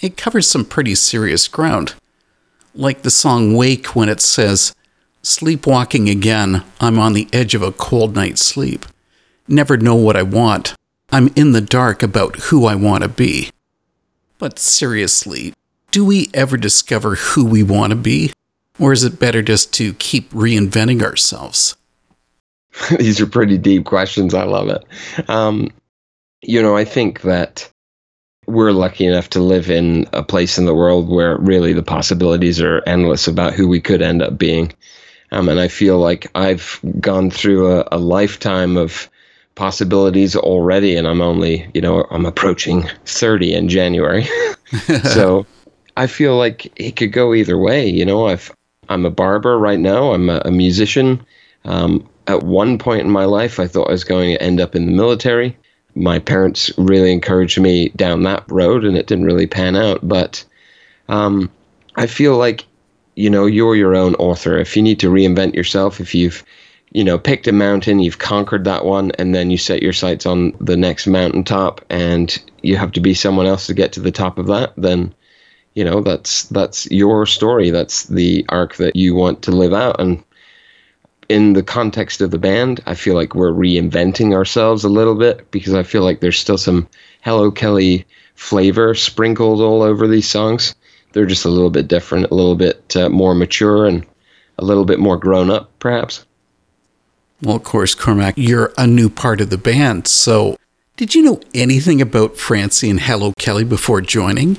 It 0.00 0.16
covers 0.16 0.48
some 0.48 0.64
pretty 0.64 0.96
serious 0.96 1.46
ground. 1.46 1.94
Like 2.74 3.02
the 3.02 3.12
song 3.12 3.54
Wake 3.54 3.94
when 3.94 4.08
it 4.08 4.20
says, 4.20 4.74
Sleepwalking 5.22 6.10
again, 6.10 6.64
I'm 6.80 6.98
on 6.98 7.12
the 7.12 7.28
edge 7.32 7.54
of 7.54 7.62
a 7.62 7.70
cold 7.70 8.16
night's 8.16 8.44
sleep. 8.44 8.84
Never 9.46 9.76
know 9.76 9.94
what 9.94 10.16
I 10.16 10.24
want. 10.24 10.74
I'm 11.12 11.28
in 11.36 11.52
the 11.52 11.60
dark 11.60 12.02
about 12.02 12.34
who 12.46 12.66
I 12.66 12.74
want 12.74 13.04
to 13.04 13.08
be. 13.08 13.50
But 14.38 14.58
seriously, 14.58 15.54
do 15.92 16.04
we 16.04 16.28
ever 16.34 16.56
discover 16.56 17.14
who 17.14 17.44
we 17.44 17.62
want 17.62 17.90
to 17.92 17.96
be? 17.96 18.32
Or 18.80 18.92
is 18.92 19.04
it 19.04 19.20
better 19.20 19.42
just 19.42 19.72
to 19.74 19.94
keep 19.94 20.28
reinventing 20.32 21.02
ourselves? 21.02 21.76
These 22.98 23.20
are 23.20 23.26
pretty 23.26 23.58
deep 23.58 23.84
questions. 23.84 24.34
I 24.34 24.44
love 24.44 24.68
it. 24.68 24.84
Um, 25.28 25.70
you 26.42 26.62
know, 26.62 26.76
I 26.76 26.84
think 26.84 27.22
that 27.22 27.70
we're 28.46 28.72
lucky 28.72 29.06
enough 29.06 29.30
to 29.30 29.40
live 29.40 29.70
in 29.70 30.06
a 30.12 30.22
place 30.22 30.58
in 30.58 30.64
the 30.64 30.74
world 30.74 31.08
where 31.08 31.36
really 31.38 31.72
the 31.72 31.82
possibilities 31.82 32.60
are 32.60 32.82
endless 32.86 33.28
about 33.28 33.54
who 33.54 33.68
we 33.68 33.80
could 33.80 34.02
end 34.02 34.22
up 34.22 34.38
being. 34.38 34.72
Um, 35.32 35.48
and 35.48 35.60
I 35.60 35.68
feel 35.68 35.98
like 35.98 36.26
I've 36.34 36.80
gone 36.98 37.30
through 37.30 37.78
a, 37.78 37.88
a 37.92 37.98
lifetime 37.98 38.76
of 38.76 39.08
possibilities 39.54 40.34
already, 40.34 40.96
and 40.96 41.06
I'm 41.06 41.20
only, 41.20 41.70
you 41.74 41.80
know, 41.80 42.06
I'm 42.10 42.26
approaching 42.26 42.88
30 43.04 43.54
in 43.54 43.68
January. 43.68 44.26
so 45.04 45.46
I 45.96 46.06
feel 46.06 46.36
like 46.36 46.72
it 46.80 46.96
could 46.96 47.12
go 47.12 47.34
either 47.34 47.58
way. 47.58 47.88
You 47.88 48.04
know, 48.04 48.26
I've, 48.26 48.52
I'm 48.88 49.04
a 49.04 49.10
barber 49.10 49.58
right 49.58 49.78
now, 49.78 50.12
I'm 50.12 50.30
a, 50.30 50.42
a 50.44 50.50
musician. 50.50 51.24
Um, 51.64 52.08
at 52.26 52.42
one 52.42 52.78
point 52.78 53.02
in 53.02 53.10
my 53.10 53.24
life, 53.24 53.58
I 53.58 53.66
thought 53.66 53.88
I 53.88 53.92
was 53.92 54.04
going 54.04 54.30
to 54.30 54.42
end 54.42 54.60
up 54.60 54.74
in 54.74 54.86
the 54.86 54.92
military. 54.92 55.56
My 55.94 56.18
parents 56.18 56.72
really 56.78 57.12
encouraged 57.12 57.60
me 57.60 57.88
down 57.90 58.22
that 58.22 58.44
road, 58.48 58.84
and 58.84 58.96
it 58.96 59.06
didn't 59.06 59.24
really 59.24 59.46
pan 59.46 59.76
out. 59.76 60.06
But 60.06 60.44
um, 61.08 61.50
I 61.96 62.06
feel 62.06 62.36
like, 62.36 62.64
you 63.16 63.28
know, 63.30 63.46
you're 63.46 63.76
your 63.76 63.96
own 63.96 64.14
author. 64.16 64.58
If 64.58 64.76
you 64.76 64.82
need 64.82 65.00
to 65.00 65.10
reinvent 65.10 65.54
yourself, 65.54 66.00
if 66.00 66.14
you've, 66.14 66.44
you 66.92 67.02
know, 67.02 67.18
picked 67.18 67.48
a 67.48 67.52
mountain, 67.52 67.98
you've 67.98 68.18
conquered 68.18 68.64
that 68.64 68.84
one, 68.84 69.10
and 69.12 69.34
then 69.34 69.50
you 69.50 69.58
set 69.58 69.82
your 69.82 69.92
sights 69.92 70.26
on 70.26 70.52
the 70.60 70.76
next 70.76 71.06
mountaintop, 71.06 71.84
and 71.90 72.40
you 72.62 72.76
have 72.76 72.92
to 72.92 73.00
be 73.00 73.14
someone 73.14 73.46
else 73.46 73.66
to 73.66 73.74
get 73.74 73.92
to 73.92 74.00
the 74.00 74.12
top 74.12 74.38
of 74.38 74.46
that, 74.46 74.72
then 74.76 75.12
you 75.74 75.84
know 75.84 76.00
that's 76.00 76.44
that's 76.44 76.90
your 76.90 77.24
story 77.26 77.70
that's 77.70 78.04
the 78.06 78.44
arc 78.48 78.74
that 78.76 78.96
you 78.96 79.14
want 79.14 79.42
to 79.42 79.52
live 79.52 79.72
out 79.72 80.00
and 80.00 80.22
in 81.30 81.52
the 81.52 81.62
context 81.62 82.20
of 82.20 82.32
the 82.32 82.38
band, 82.38 82.80
I 82.86 82.94
feel 82.94 83.14
like 83.14 83.36
we're 83.36 83.52
reinventing 83.52 84.34
ourselves 84.34 84.82
a 84.82 84.88
little 84.88 85.14
bit 85.14 85.48
because 85.52 85.74
I 85.74 85.84
feel 85.84 86.02
like 86.02 86.18
there's 86.18 86.38
still 86.38 86.58
some 86.58 86.88
Hello 87.20 87.52
Kelly 87.52 88.04
flavor 88.34 88.96
sprinkled 88.96 89.60
all 89.60 89.82
over 89.82 90.08
these 90.08 90.28
songs. 90.28 90.74
They're 91.12 91.26
just 91.26 91.44
a 91.44 91.48
little 91.48 91.70
bit 91.70 91.86
different, 91.86 92.32
a 92.32 92.34
little 92.34 92.56
bit 92.56 92.96
uh, 92.96 93.08
more 93.10 93.36
mature, 93.36 93.86
and 93.86 94.04
a 94.58 94.64
little 94.64 94.84
bit 94.84 94.98
more 94.98 95.16
grown 95.16 95.50
up, 95.50 95.70
perhaps. 95.78 96.26
Well, 97.42 97.56
of 97.56 97.62
course, 97.62 97.94
Cormac, 97.94 98.34
you're 98.36 98.72
a 98.76 98.88
new 98.88 99.08
part 99.08 99.40
of 99.40 99.50
the 99.50 99.58
band. 99.58 100.08
So, 100.08 100.56
did 100.96 101.14
you 101.14 101.22
know 101.22 101.40
anything 101.54 102.02
about 102.02 102.38
Francy 102.38 102.90
and 102.90 103.00
Hello 103.00 103.34
Kelly 103.38 103.64
before 103.64 104.00
joining? 104.00 104.58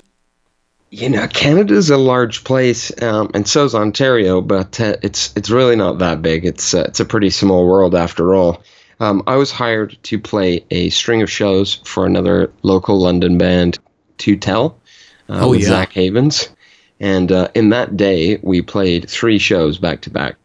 You 0.92 1.10
know, 1.10 1.26
Canada's 1.28 1.90
a 1.90 1.98
large 1.98 2.44
place, 2.44 2.92
um, 3.02 3.32
and 3.34 3.48
so 3.48 3.64
is 3.64 3.74
Ontario, 3.74 4.42
but 4.42 4.80
uh, 4.80 4.98
it's 5.02 5.34
it's 5.38 5.50
really 5.50 5.78
not 5.78 6.00
that 6.00 6.22
big. 6.22 6.46
It's 6.46 6.74
uh, 6.74 6.84
it's 6.88 7.00
a 7.00 7.06
pretty 7.06 7.30
small 7.30 7.66
world 7.66 7.96
after 7.96 8.36
all. 8.36 8.62
Um, 9.00 9.24
I 9.26 9.38
was 9.38 9.52
hired 9.52 9.98
to 10.04 10.20
play 10.20 10.66
a 10.70 10.90
string 10.90 11.22
of 11.22 11.32
shows 11.32 11.76
for 11.86 12.06
another 12.06 12.52
local 12.62 13.00
London 13.00 13.38
band, 13.38 13.80
To 14.20 14.36
Tell, 14.36 14.80
uh, 15.30 15.40
Oh, 15.46 15.50
with 15.52 15.62
yeah. 15.62 15.70
Zach 15.70 15.94
Havens, 15.94 16.50
and 17.00 17.32
uh, 17.32 17.48
in 17.56 17.70
that 17.70 17.96
day 17.96 18.38
we 18.44 18.62
played 18.62 19.10
three 19.10 19.40
shows 19.40 19.78
back 19.78 20.02
to 20.02 20.10
back, 20.10 20.36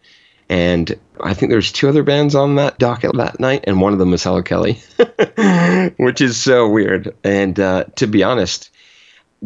And 0.49 0.97
I 1.20 1.34
think 1.34 1.51
there's 1.51 1.72
two 1.72 1.88
other 1.88 2.05
bands 2.05 2.36
on 2.36 2.55
that 2.55 2.78
docket 2.78 3.16
that 3.16 3.40
night, 3.40 3.64
and 3.66 3.80
one 3.80 3.92
of 3.92 3.99
them 3.99 4.12
was 4.12 4.22
Hello 4.22 4.42
Kelly, 4.42 4.80
which 5.99 6.20
is 6.20 6.36
so 6.36 6.68
weird. 6.68 7.16
And 7.24 7.59
uh, 7.59 7.84
to 7.97 8.07
be 8.07 8.22
honest, 8.22 8.70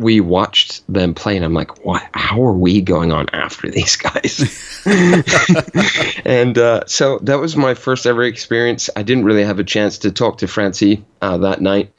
we 0.00 0.18
watched 0.18 0.82
them 0.92 1.12
play, 1.12 1.36
and 1.36 1.44
I'm 1.44 1.52
like, 1.52 1.84
what? 1.84 2.02
How 2.14 2.42
are 2.42 2.54
we 2.54 2.80
going 2.80 3.12
on 3.12 3.28
after 3.34 3.70
these 3.70 3.96
guys? 3.96 4.82
and 6.24 6.56
uh, 6.56 6.86
so 6.86 7.18
that 7.18 7.38
was 7.38 7.54
my 7.54 7.74
first 7.74 8.06
ever 8.06 8.22
experience. 8.22 8.88
I 8.96 9.02
didn't 9.02 9.24
really 9.24 9.44
have 9.44 9.58
a 9.58 9.64
chance 9.64 9.98
to 9.98 10.10
talk 10.10 10.38
to 10.38 10.48
Francy 10.48 11.04
uh, 11.20 11.36
that 11.38 11.60
night. 11.60 11.92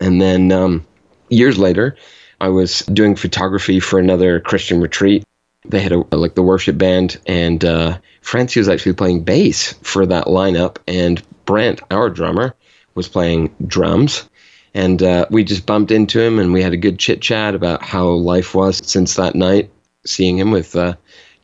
And 0.00 0.20
then 0.20 0.52
um, 0.52 0.86
years 1.30 1.58
later, 1.58 1.96
I 2.42 2.48
was 2.48 2.80
doing 2.80 3.16
photography 3.16 3.80
for 3.80 3.98
another 3.98 4.40
Christian 4.40 4.80
retreat. 4.80 5.24
They 5.66 5.80
had 5.80 5.92
a 5.92 6.04
like 6.14 6.34
the 6.34 6.42
worship 6.42 6.76
band, 6.76 7.18
and 7.26 7.64
uh, 7.64 7.98
Francy 8.20 8.60
was 8.60 8.68
actually 8.68 8.94
playing 8.94 9.24
bass 9.24 9.72
for 9.82 10.04
that 10.06 10.26
lineup, 10.26 10.76
and 10.86 11.22
Brent, 11.46 11.80
our 11.90 12.10
drummer, 12.10 12.54
was 12.94 13.08
playing 13.08 13.54
drums. 13.66 14.28
And 14.74 15.02
uh, 15.02 15.26
we 15.30 15.42
just 15.42 15.66
bumped 15.66 15.90
into 15.90 16.20
him, 16.20 16.38
and 16.38 16.52
we 16.52 16.62
had 16.62 16.72
a 16.72 16.76
good 16.76 16.98
chit 16.98 17.20
chat 17.20 17.54
about 17.54 17.82
how 17.82 18.08
life 18.08 18.54
was 18.54 18.80
since 18.84 19.16
that 19.16 19.34
night, 19.34 19.70
seeing 20.06 20.38
him 20.38 20.50
with 20.50 20.76
uh, 20.76 20.94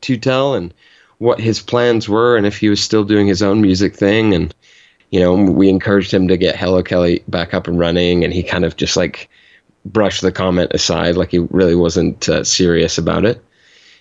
To 0.03 0.16
Tell 0.16 0.55
and 0.55 0.72
what 1.18 1.41
his 1.41 1.61
plans 1.61 2.09
were, 2.09 2.37
and 2.37 2.47
if 2.47 2.59
he 2.59 2.68
was 2.68 2.81
still 2.81 3.05
doing 3.05 3.27
his 3.27 3.43
own 3.43 3.61
music 3.61 3.97
thing. 3.97 4.35
And 4.35 4.55
you 5.11 5.20
know, 5.20 5.35
we 5.35 5.68
encouraged 5.68 6.12
him 6.12 6.29
to 6.29 6.37
get 6.37 6.57
Hello 6.57 6.83
Kelly 6.83 7.22
back 7.29 7.55
up 7.55 7.68
and 7.68 7.79
running, 7.79 8.24
and 8.24 8.33
he 8.33 8.43
kind 8.43 8.64
of 8.64 8.77
just 8.77 8.97
like 8.97 9.29
brushed 9.85 10.22
the 10.22 10.33
comment 10.33 10.72
aside, 10.74 11.16
like 11.16 11.31
he 11.31 11.39
really 11.39 11.77
wasn't 11.77 12.29
uh, 12.29 12.45
serious 12.45 12.99
about 12.99 13.24
it. 13.24 13.43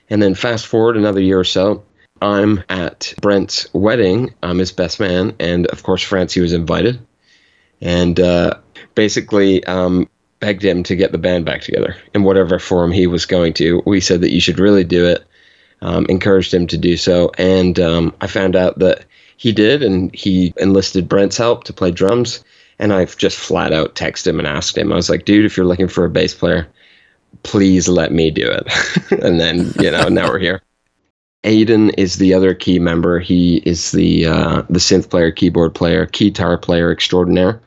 And 0.09 0.21
then 0.21 0.35
fast 0.35 0.67
forward 0.67 0.97
another 0.97 1.21
year 1.21 1.39
or 1.39 1.43
so, 1.45 1.83
I'm 2.21 2.63
at 2.69 3.13
Brent's 3.21 3.71
wedding. 3.73 4.33
I'm 4.43 4.59
his 4.59 4.71
best 4.71 4.99
man, 4.99 5.35
and 5.39 5.67
of 5.67 5.83
course, 5.83 6.01
Francy 6.01 6.41
was 6.41 6.53
invited, 6.53 6.99
and 7.81 8.19
uh, 8.19 8.55
basically 8.93 9.63
um, 9.65 10.07
begged 10.39 10.63
him 10.63 10.83
to 10.83 10.95
get 10.95 11.11
the 11.11 11.17
band 11.17 11.45
back 11.45 11.61
together 11.61 11.95
in 12.13 12.23
whatever 12.23 12.59
form 12.59 12.91
he 12.91 13.07
was 13.07 13.25
going 13.25 13.53
to. 13.53 13.81
We 13.85 13.99
said 13.99 14.21
that 14.21 14.31
you 14.31 14.39
should 14.39 14.59
really 14.59 14.83
do 14.83 15.05
it, 15.05 15.25
um, 15.81 16.05
encouraged 16.09 16.53
him 16.53 16.67
to 16.67 16.77
do 16.77 16.97
so, 16.97 17.31
and 17.37 17.79
um, 17.79 18.15
I 18.21 18.27
found 18.27 18.55
out 18.55 18.79
that 18.79 19.05
he 19.37 19.51
did, 19.51 19.83
and 19.83 20.13
he 20.15 20.53
enlisted 20.57 21.09
Brent's 21.09 21.37
help 21.37 21.63
to 21.65 21.73
play 21.73 21.91
drums. 21.91 22.43
And 22.77 22.91
I've 22.91 23.15
just 23.17 23.37
flat 23.37 23.71
out 23.71 23.95
texted 23.95 24.27
him 24.27 24.39
and 24.39 24.47
asked 24.47 24.77
him. 24.77 24.91
I 24.91 24.95
was 24.95 25.09
like, 25.09 25.23
dude, 25.23 25.45
if 25.45 25.55
you're 25.55 25.65
looking 25.65 25.87
for 25.87 26.03
a 26.03 26.09
bass 26.09 26.33
player, 26.33 26.67
please 27.43 27.87
let 27.87 28.11
me 28.11 28.31
do 28.31 28.49
it. 28.49 28.67
and 29.23 29.39
then, 29.39 29.71
you 29.79 29.91
know, 29.91 30.09
now 30.09 30.27
we're 30.27 30.39
here. 30.39 30.61
Aiden 31.45 31.93
is 31.97 32.15
the 32.15 32.33
other 32.33 32.53
key 32.53 32.79
member. 32.79 33.19
He 33.19 33.57
is 33.65 33.91
the 33.91 34.25
uh, 34.25 34.63
the 34.69 34.79
synth 34.79 35.09
player, 35.09 35.31
keyboard 35.31 35.75
player, 35.75 36.07
guitar 36.07 36.57
player 36.57 36.91
extraordinaire, 36.91 37.61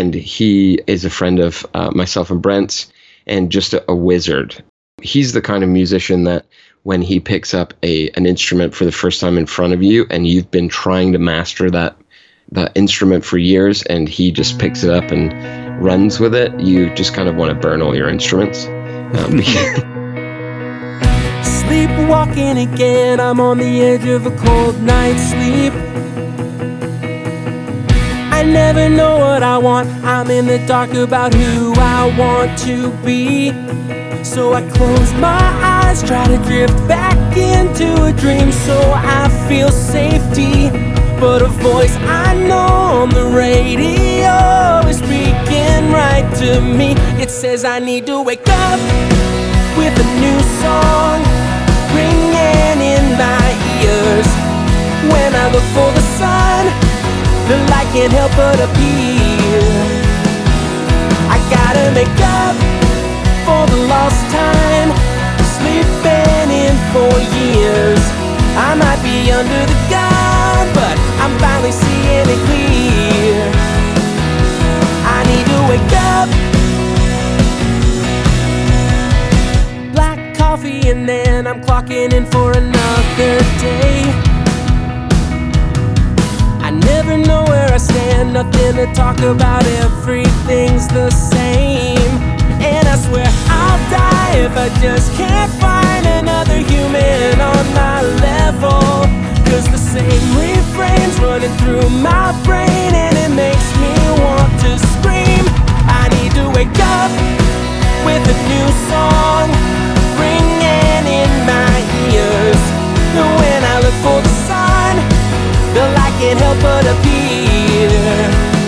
and 0.00 0.14
he 0.14 0.80
is 0.86 1.04
a 1.04 1.10
friend 1.10 1.38
of 1.38 1.66
uh, 1.74 1.90
myself 1.90 2.30
and 2.30 2.40
Brent's, 2.40 2.90
and 3.26 3.52
just 3.52 3.74
a, 3.74 3.84
a 3.90 3.94
wizard. 3.94 4.64
He's 5.02 5.34
the 5.34 5.42
kind 5.42 5.62
of 5.62 5.68
musician 5.68 6.24
that 6.24 6.46
when 6.84 7.02
he 7.02 7.20
picks 7.20 7.52
up 7.52 7.74
a 7.82 8.08
an 8.12 8.24
instrument 8.24 8.74
for 8.74 8.86
the 8.86 8.92
first 8.92 9.20
time 9.20 9.36
in 9.36 9.44
front 9.44 9.74
of 9.74 9.82
you, 9.82 10.06
and 10.10 10.26
you've 10.26 10.50
been 10.50 10.70
trying 10.70 11.12
to 11.12 11.18
master 11.18 11.70
that 11.70 11.96
that 12.52 12.72
instrument 12.74 13.26
for 13.26 13.36
years, 13.36 13.82
and 13.82 14.08
he 14.08 14.32
just 14.32 14.58
picks 14.58 14.82
it 14.82 14.90
up 14.90 15.10
and 15.10 15.84
runs 15.84 16.18
with 16.18 16.34
it, 16.34 16.58
you 16.58 16.92
just 16.94 17.14
kind 17.14 17.28
of 17.28 17.36
want 17.36 17.50
to 17.50 17.54
burn 17.54 17.82
all 17.82 17.94
your 17.94 18.08
instruments. 18.08 18.64
Um, 18.64 19.42
Sleepwalking 21.44 22.58
again, 22.58 23.20
I'm 23.20 23.38
on 23.38 23.58
the 23.58 23.82
edge 23.82 24.06
of 24.06 24.26
a 24.26 24.36
cold 24.36 24.80
night's 24.80 25.22
sleep. 25.30 25.74
I 28.40 28.42
never 28.42 28.88
know 28.88 29.18
what 29.18 29.42
I 29.42 29.58
want, 29.58 29.86
I'm 30.02 30.30
in 30.30 30.46
the 30.46 30.64
dark 30.66 30.94
about 30.94 31.34
who 31.34 31.74
I 31.76 32.08
want 32.16 32.58
to 32.60 32.90
be. 33.04 33.50
So 34.24 34.54
I 34.54 34.62
close 34.70 35.12
my 35.20 35.44
eyes, 35.62 36.02
try 36.02 36.26
to 36.26 36.38
drift 36.48 36.72
back 36.88 37.36
into 37.36 38.04
a 38.04 38.12
dream 38.14 38.50
so 38.50 38.80
I 38.96 39.28
feel 39.46 39.70
safety. 39.70 40.70
But 41.20 41.42
a 41.42 41.48
voice 41.48 41.94
I 41.98 42.32
know 42.48 43.02
on 43.02 43.10
the 43.10 43.26
radio 43.26 44.88
is 44.88 44.96
speaking 44.96 45.92
right 45.92 46.24
to 46.38 46.62
me. 46.62 46.94
It 47.22 47.28
says 47.28 47.66
I 47.66 47.78
need 47.78 48.06
to 48.06 48.22
wake 48.22 48.48
up 48.48 48.80
with 49.76 49.92
a 50.00 50.08
new 50.16 50.40
song 50.64 51.20
ringing 51.92 52.80
in 52.96 53.04
my 53.20 53.48
ears. 53.84 54.28
When 55.12 55.30
I 55.34 55.52
look 55.52 55.66
for 55.76 55.92
the 55.92 56.04
sun, 56.16 56.89
the 57.50 57.58
light 57.66 57.88
can't 57.92 58.12
help 58.12 58.30
but 58.36 58.58
appear. 58.62 59.58
I 61.34 61.36
gotta 61.50 61.90
make 61.98 62.20
up 62.42 62.54
for 63.46 63.62
the 63.72 63.80
lost 63.90 64.22
time, 64.30 64.90
sleeping 65.58 66.48
in 66.64 66.74
for 66.94 67.10
years. 67.42 68.02
I 68.54 68.70
might 68.78 69.02
be 69.02 69.32
under 69.32 69.62
the 69.72 69.78
gun, 69.90 70.62
but 70.78 70.96
I'm 71.22 71.34
finally 71.42 71.74
seeing 71.74 72.26
it 72.34 72.40
clear. 72.46 73.42
I 75.14 75.18
need 75.30 75.46
to 75.52 75.58
wake 75.70 75.94
up. 76.14 76.28
Black 79.92 80.36
coffee, 80.36 80.88
and 80.88 81.08
then 81.08 81.48
I'm 81.48 81.60
clocking 81.62 82.12
in 82.12 82.26
for 82.26 82.52
another 82.52 83.38
day. 83.58 84.29
Know 87.26 87.44
where 87.44 87.72
I 87.72 87.76
stand, 87.76 88.32
nothing 88.32 88.76
to 88.76 88.86
talk 88.94 89.18
about, 89.20 89.64
everything's 89.84 90.88
the 90.88 91.10
same. 91.10 92.12
And 92.62 92.88
I 92.88 92.96
swear 92.96 93.26
I'll 93.48 93.82
die 93.90 94.34
if 94.46 94.56
I 94.56 94.68
just 94.80 95.12
can't 95.14 95.52
find 95.60 96.06
another 96.06 96.56
human 96.56 97.40
on 97.40 97.64
my 97.74 98.02
level. 98.24 98.80
Cause 99.50 99.66
the 99.68 99.78
same 99.78 100.24
refrain's 100.38 101.18
running 101.20 101.52
through 101.58 101.88
my 102.00 102.32
brain 102.44 102.94
and 102.94 103.16
it 103.16 103.32
makes 103.34 103.68
me 103.82 103.94
want 104.22 104.50
to 104.64 104.78
scream. 104.96 105.44
I 105.86 106.08
need 106.16 106.32
to 106.40 106.46
wake 106.56 106.78
up 106.78 107.10
with 108.06 108.22
a 108.24 108.36
new 108.48 108.68
song 108.88 109.50
ringing 110.16 111.04
in 111.20 111.30
my 111.44 111.76
ears. 112.14 112.62
When 113.12 113.60
I 113.64 113.76
look 113.84 113.96
for 114.04 114.18
the 114.22 114.34
sun, 114.46 114.69
the 115.74 115.84
light 115.96 116.14
can't 116.18 116.40
help 116.40 116.58
but 116.60 116.84
appear. 116.84 117.90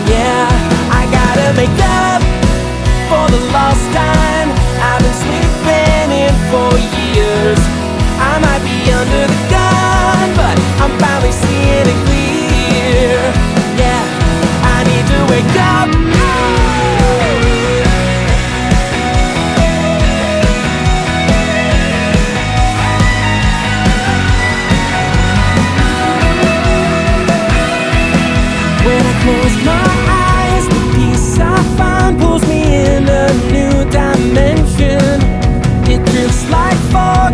Yeah, 0.06 0.46
I 0.90 1.02
gotta 1.10 1.48
make 1.58 1.78
up 2.06 2.22
for 3.10 3.26
the 3.34 3.40
lost 3.50 3.86
time. 3.90 4.48
I've 4.78 5.02
been 5.02 5.18
sleeping 5.24 6.08
in 6.24 6.34
for 6.50 6.70
years. 6.94 7.60
I 8.18 8.38
might 8.44 8.62
be 8.62 8.78
under 8.92 9.24
the 9.32 9.40
gun, 9.50 10.26
but 10.38 10.56
I'm 10.82 10.94
finally 11.02 11.32
seeing 11.32 11.86
it 11.92 11.98
clear. 12.06 13.18
Yeah, 13.82 14.02
I 14.74 14.78
need 14.86 15.04
to 15.12 15.18
wake 15.32 15.56
up. 15.58 16.11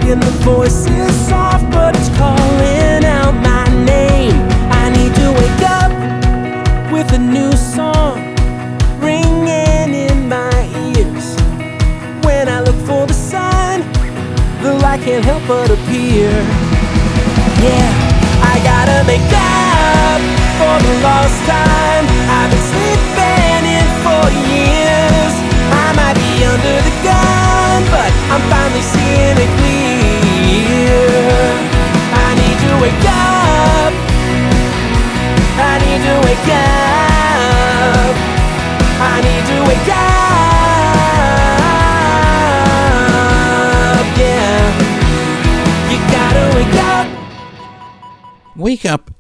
in 0.08 0.20
the 0.20 0.26
void. 0.42 0.57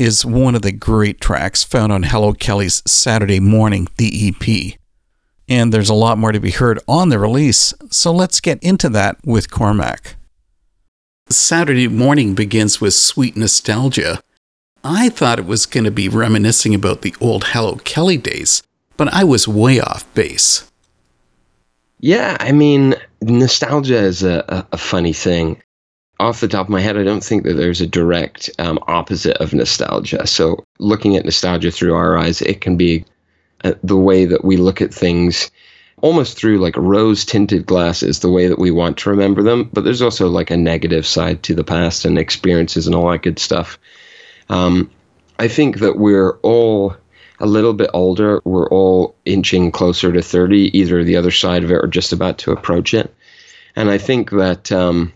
Is 0.08 0.24
one 0.24 0.54
of 0.54 0.62
the 0.62 0.72
great 0.72 1.20
tracks 1.20 1.62
found 1.62 1.92
on 1.92 2.02
Hello 2.02 2.32
Kelly's 2.32 2.82
Saturday 2.86 3.40
Morning, 3.40 3.86
the 3.98 4.28
EP. 4.28 4.78
And 5.50 5.70
there's 5.70 5.90
a 5.90 5.94
lot 5.94 6.16
more 6.16 6.32
to 6.32 6.40
be 6.40 6.50
heard 6.50 6.80
on 6.88 7.10
the 7.10 7.18
release, 7.18 7.74
so 7.90 8.10
let's 8.10 8.40
get 8.40 8.58
into 8.62 8.88
that 8.88 9.18
with 9.22 9.50
Cormac. 9.50 10.16
Saturday 11.28 11.88
Morning 11.88 12.34
begins 12.34 12.80
with 12.80 12.94
sweet 12.94 13.36
nostalgia. 13.36 14.18
I 14.82 15.10
thought 15.10 15.38
it 15.38 15.44
was 15.44 15.66
going 15.66 15.84
to 15.84 15.90
be 15.90 16.08
reminiscing 16.08 16.74
about 16.74 17.02
the 17.02 17.14
old 17.20 17.44
Hello 17.48 17.74
Kelly 17.84 18.16
days, 18.16 18.62
but 18.96 19.12
I 19.12 19.24
was 19.24 19.46
way 19.46 19.78
off 19.78 20.06
base. 20.14 20.72
Yeah, 22.00 22.38
I 22.40 22.52
mean, 22.52 22.94
nostalgia 23.20 23.98
is 23.98 24.22
a, 24.22 24.42
a, 24.48 24.66
a 24.72 24.78
funny 24.78 25.12
thing. 25.12 25.62
Off 26.20 26.40
the 26.40 26.48
top 26.48 26.66
of 26.66 26.70
my 26.70 26.80
head, 26.80 26.96
I 26.96 27.04
don't 27.04 27.22
think 27.22 27.44
that 27.44 27.54
there's 27.54 27.80
a 27.80 27.86
direct 27.86 28.50
um, 28.58 28.78
opposite 28.88 29.36
of 29.36 29.54
nostalgia. 29.54 30.26
So, 30.26 30.64
looking 30.78 31.16
at 31.16 31.24
nostalgia 31.24 31.70
through 31.70 31.94
our 31.94 32.18
eyes, 32.18 32.42
it 32.42 32.60
can 32.60 32.76
be 32.76 33.04
uh, 33.64 33.74
the 33.84 33.96
way 33.96 34.24
that 34.24 34.44
we 34.44 34.56
look 34.56 34.82
at 34.82 34.92
things 34.92 35.50
almost 36.00 36.36
through 36.36 36.58
like 36.58 36.76
rose 36.76 37.24
tinted 37.24 37.66
glasses, 37.66 38.20
the 38.20 38.30
way 38.30 38.46
that 38.46 38.58
we 38.58 38.70
want 38.70 38.96
to 38.98 39.10
remember 39.10 39.42
them. 39.42 39.70
But 39.72 39.84
there's 39.84 40.02
also 40.02 40.28
like 40.28 40.50
a 40.50 40.56
negative 40.56 41.06
side 41.06 41.42
to 41.44 41.54
the 41.54 41.64
past 41.64 42.04
and 42.04 42.18
experiences 42.18 42.86
and 42.86 42.94
all 42.94 43.10
that 43.10 43.22
good 43.22 43.38
stuff. 43.38 43.78
Um, 44.48 44.90
I 45.38 45.48
think 45.48 45.78
that 45.78 45.98
we're 45.98 46.32
all 46.38 46.96
a 47.40 47.46
little 47.46 47.74
bit 47.74 47.90
older. 47.94 48.40
We're 48.44 48.68
all 48.68 49.14
inching 49.24 49.70
closer 49.70 50.12
to 50.12 50.22
30, 50.22 50.76
either 50.76 51.04
the 51.04 51.16
other 51.16 51.30
side 51.30 51.64
of 51.64 51.70
it 51.70 51.76
or 51.76 51.86
just 51.86 52.12
about 52.12 52.38
to 52.38 52.52
approach 52.52 52.94
it. 52.94 53.14
And 53.76 53.90
I 53.90 53.98
think 53.98 54.30
that, 54.30 54.72
um, 54.72 55.12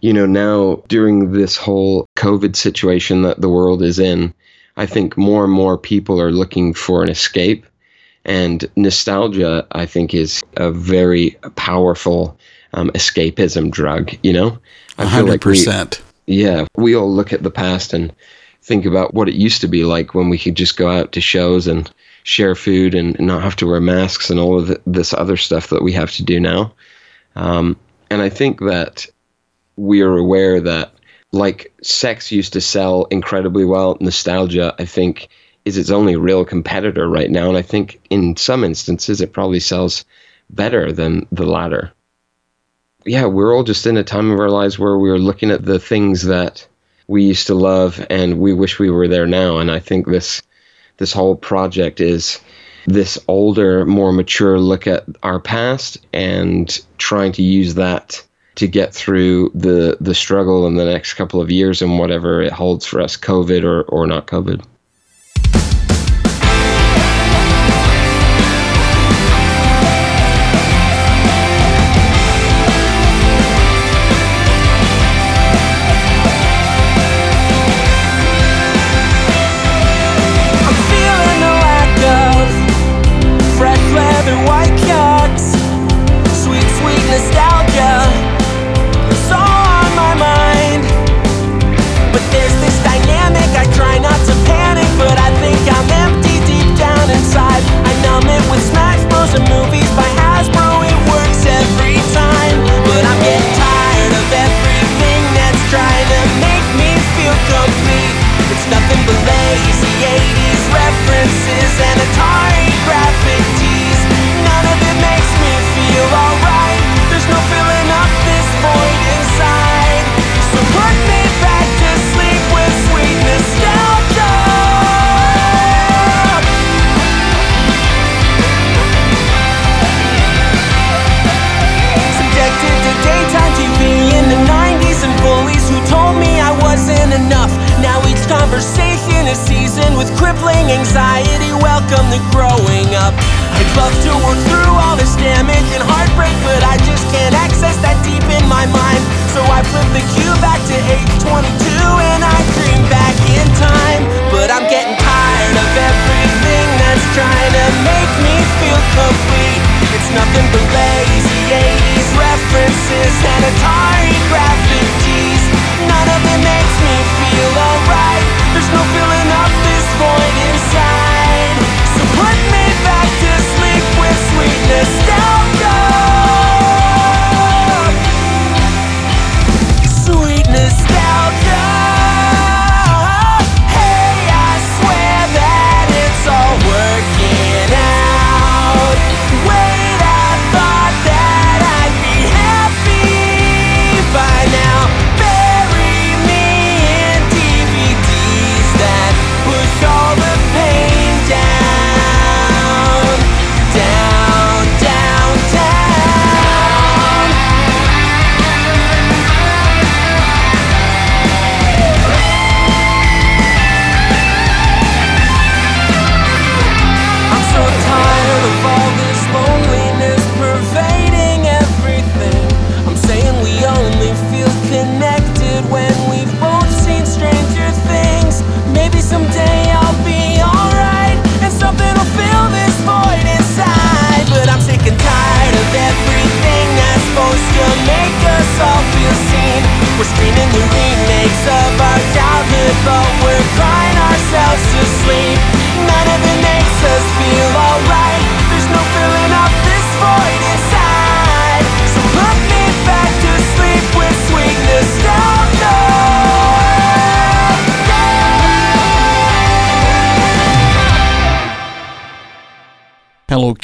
you 0.00 0.12
know, 0.12 0.26
now 0.26 0.82
during 0.88 1.32
this 1.32 1.56
whole 1.56 2.06
COVID 2.16 2.56
situation 2.56 3.22
that 3.22 3.40
the 3.40 3.48
world 3.48 3.82
is 3.82 3.98
in, 3.98 4.34
I 4.76 4.86
think 4.86 5.16
more 5.16 5.44
and 5.44 5.52
more 5.52 5.76
people 5.76 6.20
are 6.20 6.32
looking 6.32 6.72
for 6.74 7.02
an 7.02 7.10
escape. 7.10 7.66
And 8.24 8.64
nostalgia, 8.76 9.66
I 9.72 9.86
think, 9.86 10.14
is 10.14 10.42
a 10.56 10.70
very 10.70 11.30
powerful 11.56 12.38
um, 12.74 12.90
escapism 12.90 13.70
drug, 13.70 14.12
you 14.22 14.32
know? 14.32 14.58
I 14.98 15.04
100%. 15.04 16.00
we, 16.26 16.34
yeah, 16.42 16.66
we 16.76 16.94
all 16.94 17.12
look 17.12 17.32
at 17.32 17.42
the 17.42 17.50
past 17.50 17.92
and 17.92 18.12
think 18.62 18.84
about 18.84 19.14
what 19.14 19.28
it 19.28 19.34
used 19.34 19.60
to 19.62 19.68
be 19.68 19.84
like 19.84 20.14
when 20.14 20.28
we 20.28 20.38
could 20.38 20.54
just 20.54 20.76
go 20.76 20.90
out 20.90 21.12
to 21.12 21.20
shows 21.20 21.66
and 21.66 21.90
share 22.24 22.54
food 22.54 22.94
and 22.94 23.18
not 23.18 23.42
have 23.42 23.56
to 23.56 23.66
wear 23.66 23.80
masks 23.80 24.30
and 24.30 24.38
all 24.38 24.58
of 24.58 24.68
the, 24.68 24.80
this 24.86 25.14
other 25.14 25.36
stuff 25.36 25.68
that 25.68 25.82
we 25.82 25.92
have 25.92 26.12
to 26.12 26.22
do 26.22 26.38
now. 26.38 26.72
Um, 27.36 27.76
and 28.10 28.20
I 28.20 28.28
think 28.28 28.60
that 28.60 29.06
we 29.80 30.02
are 30.02 30.16
aware 30.16 30.60
that 30.60 30.92
like 31.32 31.72
sex 31.82 32.30
used 32.30 32.52
to 32.52 32.60
sell 32.60 33.04
incredibly 33.06 33.64
well, 33.64 33.96
nostalgia, 34.00 34.74
I 34.78 34.84
think, 34.84 35.28
is 35.64 35.78
its 35.78 35.90
only 35.90 36.16
real 36.16 36.44
competitor 36.44 37.08
right 37.08 37.30
now. 37.30 37.48
And 37.48 37.56
I 37.56 37.62
think 37.62 38.00
in 38.10 38.36
some 38.36 38.62
instances 38.62 39.20
it 39.20 39.32
probably 39.32 39.60
sells 39.60 40.04
better 40.50 40.92
than 40.92 41.26
the 41.32 41.46
latter. 41.46 41.92
Yeah, 43.06 43.24
we're 43.24 43.54
all 43.54 43.64
just 43.64 43.86
in 43.86 43.96
a 43.96 44.04
time 44.04 44.30
of 44.30 44.38
our 44.38 44.50
lives 44.50 44.78
where 44.78 44.98
we're 44.98 45.18
looking 45.18 45.50
at 45.50 45.64
the 45.64 45.78
things 45.78 46.24
that 46.24 46.66
we 47.08 47.24
used 47.24 47.46
to 47.46 47.54
love 47.54 48.04
and 48.10 48.38
we 48.38 48.52
wish 48.52 48.78
we 48.78 48.90
were 48.90 49.08
there 49.08 49.26
now. 49.26 49.58
And 49.58 49.70
I 49.70 49.78
think 49.78 50.06
this 50.06 50.42
this 50.98 51.12
whole 51.14 51.36
project 51.36 52.00
is 52.00 52.38
this 52.86 53.18
older, 53.28 53.86
more 53.86 54.12
mature 54.12 54.58
look 54.58 54.86
at 54.86 55.06
our 55.22 55.40
past 55.40 55.96
and 56.12 56.78
trying 56.98 57.32
to 57.32 57.42
use 57.42 57.74
that 57.74 58.22
to 58.60 58.68
get 58.68 58.94
through 58.94 59.50
the 59.54 59.96
the 60.02 60.14
struggle 60.14 60.66
in 60.66 60.74
the 60.74 60.84
next 60.84 61.14
couple 61.14 61.40
of 61.40 61.50
years 61.50 61.80
and 61.80 61.98
whatever 61.98 62.42
it 62.42 62.52
holds 62.52 62.84
for 62.84 63.00
us, 63.00 63.16
COVID 63.16 63.64
or, 63.64 63.84
or 63.84 64.06
not 64.06 64.26
COVID. 64.26 64.62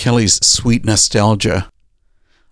Kelly's 0.07 0.39
Sweet 0.47 0.85
Nostalgia. 0.85 1.69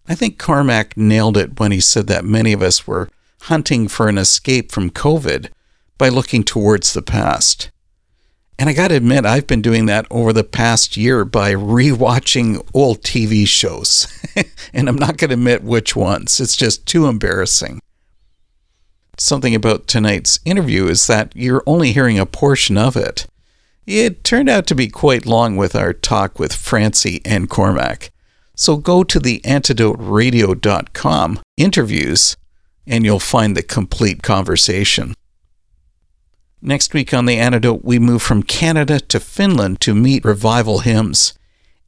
I 0.08 0.16
think 0.16 0.40
Cormac 0.40 0.96
nailed 0.96 1.36
it 1.36 1.60
when 1.60 1.70
he 1.70 1.78
said 1.78 2.08
that 2.08 2.24
many 2.24 2.52
of 2.52 2.62
us 2.62 2.84
were 2.84 3.08
hunting 3.42 3.86
for 3.86 4.08
an 4.08 4.18
escape 4.18 4.72
from 4.72 4.90
COVID 4.90 5.50
by 5.96 6.08
looking 6.08 6.42
towards 6.42 6.92
the 6.92 7.00
past. 7.00 7.70
And 8.58 8.68
I 8.68 8.72
got 8.72 8.88
to 8.88 8.96
admit, 8.96 9.24
I've 9.24 9.46
been 9.46 9.62
doing 9.62 9.86
that 9.86 10.04
over 10.10 10.32
the 10.32 10.42
past 10.42 10.96
year 10.96 11.24
by 11.24 11.54
rewatching 11.54 12.68
old 12.74 13.02
TV 13.02 13.46
shows. 13.46 14.08
and 14.74 14.88
I'm 14.88 14.98
not 14.98 15.16
going 15.16 15.28
to 15.28 15.34
admit 15.34 15.62
which 15.62 15.94
ones, 15.94 16.40
it's 16.40 16.56
just 16.56 16.86
too 16.86 17.06
embarrassing. 17.06 17.78
Something 19.16 19.54
about 19.54 19.86
tonight's 19.86 20.40
interview 20.44 20.88
is 20.88 21.06
that 21.06 21.30
you're 21.36 21.62
only 21.68 21.92
hearing 21.92 22.18
a 22.18 22.26
portion 22.26 22.76
of 22.76 22.96
it. 22.96 23.28
It 23.86 24.24
turned 24.24 24.48
out 24.48 24.66
to 24.68 24.74
be 24.74 24.88
quite 24.88 25.26
long 25.26 25.56
with 25.56 25.76
our 25.76 25.92
talk 25.92 26.38
with 26.38 26.54
Francy 26.54 27.20
and 27.24 27.50
Cormac. 27.50 28.10
So 28.56 28.76
go 28.76 29.04
to 29.04 29.18
the 29.18 29.40
antidoteradio.com 29.44 31.40
interviews 31.56 32.36
and 32.86 33.04
you'll 33.04 33.20
find 33.20 33.56
the 33.56 33.62
complete 33.62 34.22
conversation. 34.22 35.14
Next 36.62 36.94
week 36.94 37.12
on 37.12 37.26
The 37.26 37.36
Antidote, 37.36 37.84
we 37.84 37.98
move 37.98 38.22
from 38.22 38.42
Canada 38.42 38.98
to 38.98 39.20
Finland 39.20 39.80
to 39.82 39.94
meet 39.94 40.24
revival 40.24 40.78
hymns. 40.78 41.34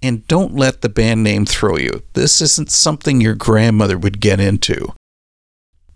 And 0.03 0.29
don't 0.29 0.55
let 0.55 0.83
the 0.83 0.91
band 0.91 1.23
name 1.23 1.47
throw 1.47 1.79
you. 1.79 2.03
This 2.13 2.43
isn't 2.43 2.71
something 2.71 3.21
your 3.21 3.35
grandmother 3.35 3.97
would 3.97 4.21
get 4.21 4.39
into. 4.39 4.93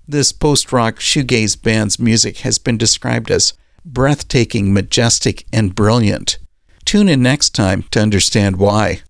This 0.09 0.33
post 0.33 0.73
rock 0.73 0.97
shoegaze 0.97 1.63
band's 1.63 1.99
music 1.99 2.39
has 2.39 2.59
been 2.59 2.79
described 2.79 3.31
as 3.31 3.53
breathtaking, 3.85 4.73
majestic, 4.73 5.45
and 5.53 5.75
brilliant. 5.75 6.39
Tune 6.85 7.09
in 7.09 7.23
next 7.23 7.51
time 7.51 7.85
to 7.91 8.01
understand 8.01 8.57
why. 8.57 9.03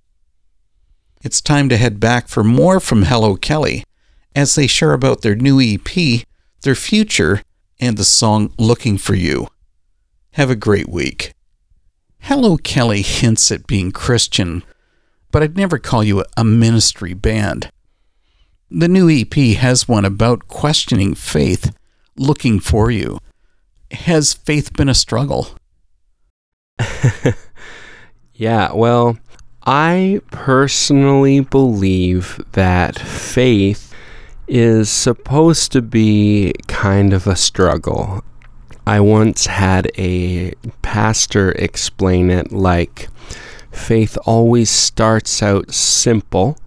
It's 1.23 1.41
time 1.41 1.69
to 1.69 1.77
head 1.77 2.01
back 2.01 2.29
for 2.29 2.43
more 2.43 2.81
from 2.81 3.03
Hello 3.03 3.37
Kelly 3.37 3.85
as 4.35 4.55
they 4.55 4.67
share 4.67 4.93
about 4.93 5.23
their 5.23 5.35
new 5.35 5.61
EP, 5.61 6.25
their 6.63 6.75
future, 6.75 7.43
and 7.81 7.97
the 7.97 8.05
song 8.05 8.53
Looking 8.59 8.99
for 8.99 9.15
You. 9.15 9.49
Have 10.33 10.51
a 10.51 10.57
great 10.57 10.89
week. 10.89 11.33
Hello 12.21 12.57
Kelly 12.57 13.03
hints 13.03 13.51
at 13.51 13.67
being 13.67 13.93
Christian, 13.93 14.63
but 15.33 15.43
I'd 15.43 15.57
never 15.57 15.79
call 15.79 16.05
you 16.05 16.25
a 16.37 16.45
ministry 16.45 17.15
band. 17.15 17.71
The 18.71 18.89
new 18.89 19.11
EP 19.11 19.35
has 19.57 19.89
one 19.89 20.05
about 20.05 20.47
questioning 20.47 21.15
faith, 21.15 21.75
looking 22.17 22.61
for 22.61 22.91
you. 22.91 23.19
Has 23.91 24.33
faith 24.33 24.73
been 24.75 24.89
a 24.89 24.95
struggle? 24.95 25.49
yeah, 28.35 28.73
well, 28.73 29.19
I 29.67 30.21
personally 30.31 31.41
believe 31.41 32.43
that 32.53 32.99
faith 32.99 33.95
is 34.49 34.91
supposed 34.91 35.73
to 35.73 35.83
be 35.83 36.53
kind 36.67 37.13
of 37.13 37.27
a 37.27 37.37
struggle. 37.37 38.25
I 38.87 39.01
once 39.01 39.47
had 39.47 39.91
a 39.99 40.53
pastor 40.83 41.53
explain 41.53 42.31
it 42.31 42.51
like 42.51 43.09
faith 43.71 44.19
always 44.25 44.71
starts 44.71 45.43
out 45.43 45.73
simple 45.73 46.59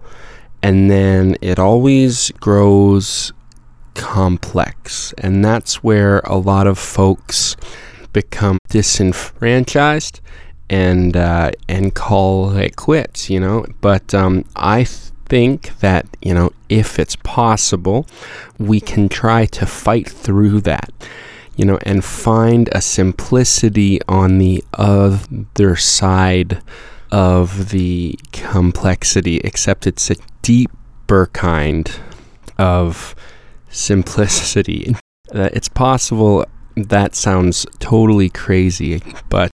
and 0.61 0.89
then 0.89 1.36
it 1.41 1.59
always 1.59 2.32
grows 2.39 3.34
complex. 3.94 5.14
And 5.18 5.44
that's 5.44 5.84
where 5.84 6.20
a 6.20 6.38
lot 6.38 6.68
of 6.68 6.78
folks 6.78 7.56
become 8.14 8.60
disenfranchised 8.70 10.22
and 10.70 11.18
uh, 11.18 11.52
and 11.68 11.94
call 11.94 12.56
it 12.58 12.76
quits, 12.76 13.30
you 13.30 13.39
know. 13.39 13.66
But 13.82 14.14
um, 14.14 14.46
I 14.56 14.86
think 14.86 15.78
that 15.80 16.06
you 16.22 16.34
know 16.34 16.52
if 16.70 17.00
it's 17.00 17.16
possible, 17.18 18.08
we 18.58 18.80
can 18.80 19.10
try 19.10 19.46
to 19.48 19.66
fight 19.66 20.10
through 20.10 20.62
that, 20.62 20.91
you 21.56 21.66
know, 21.66 21.80
and 21.84 22.04
find 22.04 22.70
a 22.72 22.82
simplicity 22.82 24.00
on 24.08 24.38
the 24.38 24.64
other 24.74 25.76
side 25.76 26.62
of 27.12 27.70
the 27.70 28.18
complexity. 28.32 29.38
Except 29.44 29.86
it's 29.86 30.10
a 30.10 30.16
deeper 30.41 31.30
kind 31.34 32.00
of 32.58 33.16
simplicity. 33.74 34.95
Uh, 35.34 35.49
it's 35.51 35.67
possible 35.67 36.45
that 36.76 37.15
sounds 37.15 37.65
totally 37.80 38.30
crazy, 38.30 39.01
but 39.30 39.51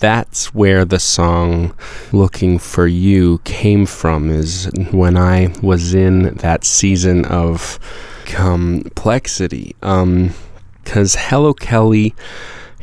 that's 0.00 0.52
where 0.52 0.84
the 0.84 0.98
song 0.98 1.74
Looking 2.12 2.58
for 2.58 2.86
You 2.88 3.38
came 3.44 3.86
from, 3.86 4.30
is 4.30 4.68
when 4.90 5.16
I 5.16 5.54
was 5.62 5.94
in 5.94 6.34
that 6.36 6.64
season 6.64 7.24
of 7.26 7.78
complexity. 8.24 9.76
Because 9.80 11.16
um, 11.16 11.22
Hello 11.22 11.54
Kelly 11.54 12.14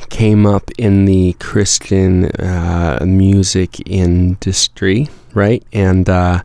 came 0.09 0.45
up 0.45 0.71
in 0.77 1.03
the 1.05 1.34
Christian 1.34 2.27
uh, 2.27 3.03
music 3.05 3.86
industry, 3.86 5.09
right? 5.34 5.61
And, 5.73 6.09
uh, 6.09 6.43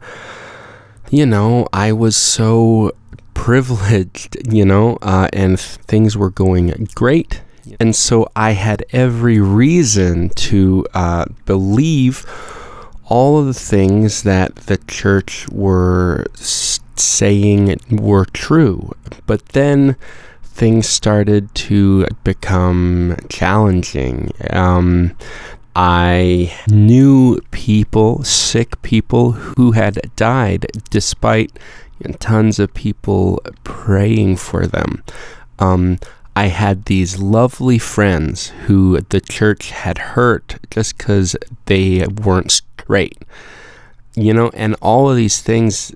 you 1.09 1.25
know, 1.25 1.69
I 1.73 1.93
was 1.93 2.17
so 2.17 2.97
privileged, 3.45 4.37
you 4.53 4.65
know, 4.65 4.99
uh, 5.03 5.29
and 5.33 5.61
things 5.61 6.17
were 6.17 6.31
going 6.31 6.89
great 6.95 7.43
and 7.81 7.95
so 7.95 8.29
I 8.37 8.51
had 8.53 8.85
every 8.93 9.41
reason 9.41 10.31
to 10.31 10.87
uh, 10.95 11.27
believe 11.47 12.25
all 13.07 13.39
of 13.39 13.47
the 13.47 13.55
things 13.55 14.23
that 14.23 14.55
the 14.57 14.77
church 14.77 15.49
were 15.51 16.27
saying 16.35 17.79
were 17.91 18.25
true. 18.27 18.93
But 19.27 19.47
then 19.51 19.97
things 20.43 20.89
started 20.89 21.55
to 21.55 22.07
become 22.23 23.17
challenging. 23.29 24.31
Um, 24.51 25.17
I 25.77 26.57
knew 26.69 27.41
people, 27.51 28.23
sick 28.23 28.81
people, 28.83 29.33
who 29.33 29.73
had 29.73 30.15
died 30.15 30.67
despite 30.91 31.59
tons 32.13 32.59
of 32.59 32.75
people 32.75 33.41
praying 33.65 34.37
for 34.37 34.67
them. 34.67 35.03
Um, 35.59 35.99
I 36.37 36.47
had 36.49 36.87
these 36.87 37.19
lovely 37.19 37.79
friends 37.79 38.49
who 38.67 39.01
the 39.01 39.21
church 39.21 39.71
had 39.71 39.99
hurt 39.99 40.57
just 40.71 40.99
because 40.99 41.37
they 41.67 42.07
weren't 42.07 42.51
straight. 42.51 43.19
You 44.17 44.35
know, 44.35 44.51
and 44.55 44.77
all 44.81 45.11
of 45.11 45.17
these 45.17 45.41
things, 45.41 45.93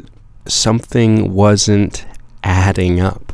something 0.46 1.32
wasn't 1.32 2.04
adding 2.42 3.00
up. 3.00 3.32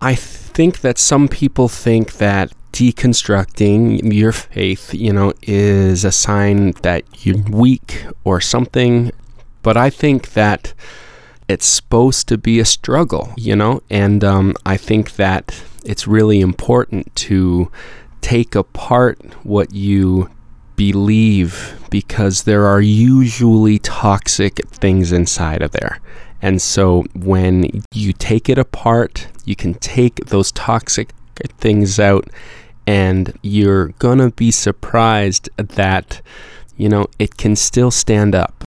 I 0.00 0.14
think 0.14 0.80
that 0.80 0.98
some 0.98 1.28
people 1.28 1.68
think 1.68 2.14
that 2.14 2.52
deconstructing 2.72 4.12
your 4.12 4.32
faith, 4.32 4.94
you 4.94 5.12
know, 5.12 5.32
is 5.42 6.04
a 6.04 6.12
sign 6.12 6.72
that 6.82 7.04
you're 7.26 7.42
weak 7.50 8.06
or 8.24 8.40
something. 8.40 9.12
But 9.62 9.76
I 9.76 9.90
think 9.90 10.32
that 10.32 10.72
it's 11.50 11.66
supposed 11.66 12.28
to 12.28 12.38
be 12.38 12.60
a 12.60 12.64
struggle, 12.64 13.34
you 13.36 13.56
know, 13.56 13.82
and 13.90 14.22
um, 14.22 14.54
I 14.64 14.76
think 14.76 15.16
that 15.16 15.60
it's 15.84 16.06
really 16.06 16.40
important 16.40 17.12
to 17.26 17.72
take 18.20 18.54
apart 18.54 19.18
what 19.42 19.74
you 19.74 20.30
believe 20.76 21.76
because 21.90 22.44
there 22.44 22.66
are 22.66 22.80
usually 22.80 23.80
toxic 23.80 24.64
things 24.68 25.10
inside 25.10 25.60
of 25.60 25.72
there. 25.72 25.98
And 26.40 26.62
so 26.62 27.02
when 27.14 27.82
you 27.92 28.12
take 28.12 28.48
it 28.48 28.56
apart, 28.56 29.26
you 29.44 29.56
can 29.56 29.74
take 29.74 30.26
those 30.26 30.52
toxic 30.52 31.10
things 31.58 31.98
out 31.98 32.30
and 32.86 33.36
you're 33.42 33.88
to 34.18 34.30
be 34.30 34.52
surprised 34.52 35.50
that 35.56 36.22
you 36.76 36.88
know 36.88 37.08
it 37.18 37.36
can 37.36 37.56
still 37.56 37.90
stand 37.90 38.36
up. 38.36 38.64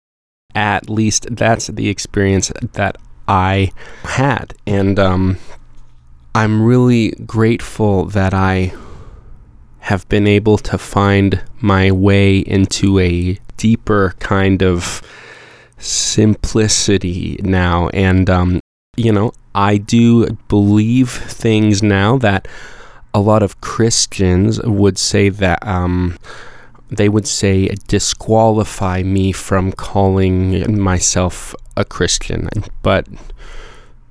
At 0.54 0.90
least 0.90 1.26
that's 1.30 1.68
the 1.68 1.88
experience 1.88 2.52
that 2.72 2.96
I 3.28 3.72
had. 4.04 4.54
And 4.66 4.98
um 4.98 5.38
I'm 6.34 6.62
really 6.62 7.10
grateful 7.26 8.04
that 8.06 8.32
I 8.32 8.72
have 9.80 10.08
been 10.08 10.28
able 10.28 10.58
to 10.58 10.78
find 10.78 11.42
my 11.60 11.90
way 11.90 12.38
into 12.38 13.00
a 13.00 13.38
deeper 13.56 14.14
kind 14.20 14.62
of 14.62 15.02
simplicity 15.78 17.40
now. 17.42 17.88
And, 17.88 18.30
um, 18.30 18.60
you 18.96 19.10
know, 19.10 19.32
I 19.54 19.78
do 19.78 20.38
believe 20.48 21.10
things 21.10 21.82
now 21.82 22.16
that 22.18 22.46
a 23.12 23.20
lot 23.20 23.42
of 23.42 23.60
Christians 23.60 24.62
would 24.62 24.98
say 24.98 25.30
that 25.30 25.66
um, 25.66 26.16
they 26.90 27.08
would 27.08 27.26
say 27.26 27.68
disqualify 27.88 29.02
me 29.02 29.32
from 29.32 29.72
calling 29.72 30.80
myself 30.80 31.54
a 31.76 31.84
Christian. 31.84 32.48
But 32.82 33.06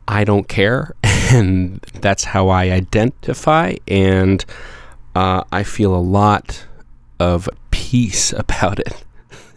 I 0.07 0.23
don't 0.23 0.47
care, 0.47 0.95
and 1.03 1.79
that's 2.01 2.23
how 2.23 2.49
I 2.49 2.71
identify, 2.71 3.75
and 3.87 4.43
uh, 5.15 5.43
I 5.51 5.63
feel 5.63 5.93
a 5.95 5.97
lot 5.97 6.65
of 7.19 7.49
peace 7.71 8.33
about 8.37 8.79
it. 8.79 9.03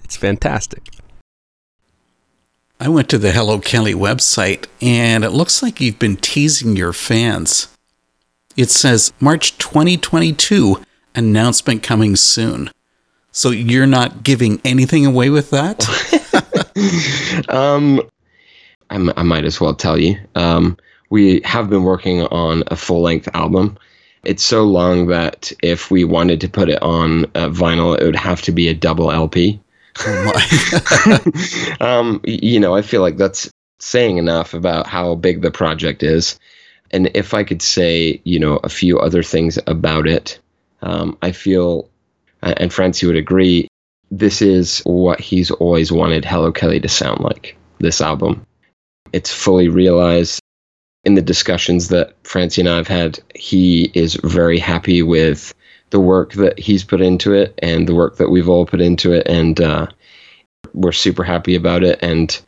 It's 0.05 0.17
fantastic. 0.17 0.89
I 2.79 2.89
went 2.89 3.09
to 3.11 3.19
the 3.19 3.31
Hello 3.31 3.61
Kelly 3.61 3.95
website 3.95 4.67
and 4.81 5.23
it 5.23 5.31
looks 5.31 5.63
like 5.63 5.81
you've 5.81 6.01
been 6.01 6.17
teasing 6.17 6.75
your 6.75 6.93
fans. 6.93 7.69
It 8.57 8.71
says 8.71 9.13
March 9.21 9.57
2022 9.59 10.83
announcement 11.15 11.85
coming 11.85 12.17
soon. 12.17 12.73
So 13.33 13.51
you're 13.51 13.87
not 13.87 14.23
giving 14.23 14.61
anything 14.65 15.07
away 15.07 15.31
with 15.31 15.51
that? 15.51 15.89
um, 17.49 18.01
I, 18.91 19.13
I 19.17 19.23
might 19.23 19.45
as 19.45 19.61
well 19.61 19.75
tell 19.75 19.99
you. 19.99 20.19
Um, 20.35 20.77
we 21.09 21.41
have 21.45 21.69
been 21.69 21.83
working 21.83 22.23
on 22.23 22.63
a 22.69 22.77
full 22.77 23.03
length 23.03 23.29
album. 23.35 23.79
It's 24.25 24.45
so 24.45 24.65
long 24.65 25.09
that 25.09 25.51
if 25.63 25.91
we 25.91 26.05
wanted 26.05 26.41
to 26.43 26.49
put 26.49 26.69
it 26.69 26.81
on 26.83 27.25
uh, 27.35 27.49
vinyl, 27.49 27.99
it 27.99 28.05
would 28.05 28.17
have 28.17 28.43
to 28.43 28.53
be 28.53 28.69
a 28.69 28.75
double 28.75 29.11
LP. 29.11 29.61
Oh 30.07 30.33
my. 31.01 31.77
um, 31.81 32.21
you 32.25 32.61
know, 32.61 32.75
I 32.75 32.83
feel 32.83 33.01
like 33.01 33.17
that's 33.17 33.51
saying 33.79 34.19
enough 34.19 34.55
about 34.55 34.87
how 34.87 35.15
big 35.17 35.43
the 35.43 35.51
project 35.51 36.03
is. 36.03 36.39
And 36.93 37.11
if 37.15 37.35
I 37.35 37.45
could 37.45 37.63
say, 37.63 38.21
you 38.25 38.39
know, 38.39 38.59
a 38.59 38.69
few 38.69 38.99
other 38.99 39.23
things 39.23 39.59
about 39.67 40.07
it, 40.07 40.39
um, 40.83 41.17
I 41.23 41.33
feel, 41.33 41.89
and 42.43 42.73
Francy 42.73 43.07
would 43.07 43.17
agree, 43.17 43.69
this 44.11 44.43
is 44.43 44.81
what 44.81 45.21
he's 45.21 45.51
always 45.51 45.91
wanted 45.91 46.25
Hello 46.25 46.53
Kelly 46.53 46.81
to 46.81 46.89
sound 46.89 47.21
like. 47.21 47.57
This 47.79 48.01
album, 48.01 48.47
it's 49.13 49.33
fully 49.33 49.69
realized. 49.69 50.41
In 51.05 51.15
the 51.15 51.23
discussions 51.23 51.89
that 51.89 52.15
Francy 52.23 52.61
and 52.61 52.69
I 52.69 52.77
have 52.77 52.87
had, 52.87 53.19
he 53.35 53.91
is 53.93 54.15
very 54.23 54.59
happy 54.59 55.03
with 55.03 55.53
the 55.91 55.99
work 55.99 56.35
that 56.35 56.59
he's 56.59 56.85
put 56.85 57.01
into 57.01 57.33
it 57.33 57.59
and 57.61 57.89
the 57.89 57.95
work 57.95 58.19
that 58.19 58.31
we've 58.31 58.49
all 58.49 58.67
put 58.67 58.81
into 58.81 59.13
it, 59.13 59.27
and 59.27 59.61
uh, 59.61 59.89
we're 60.75 60.93
super 60.93 61.25
happy 61.25 61.57
about 61.57 61.83
it. 61.83 61.99
And 62.03 62.41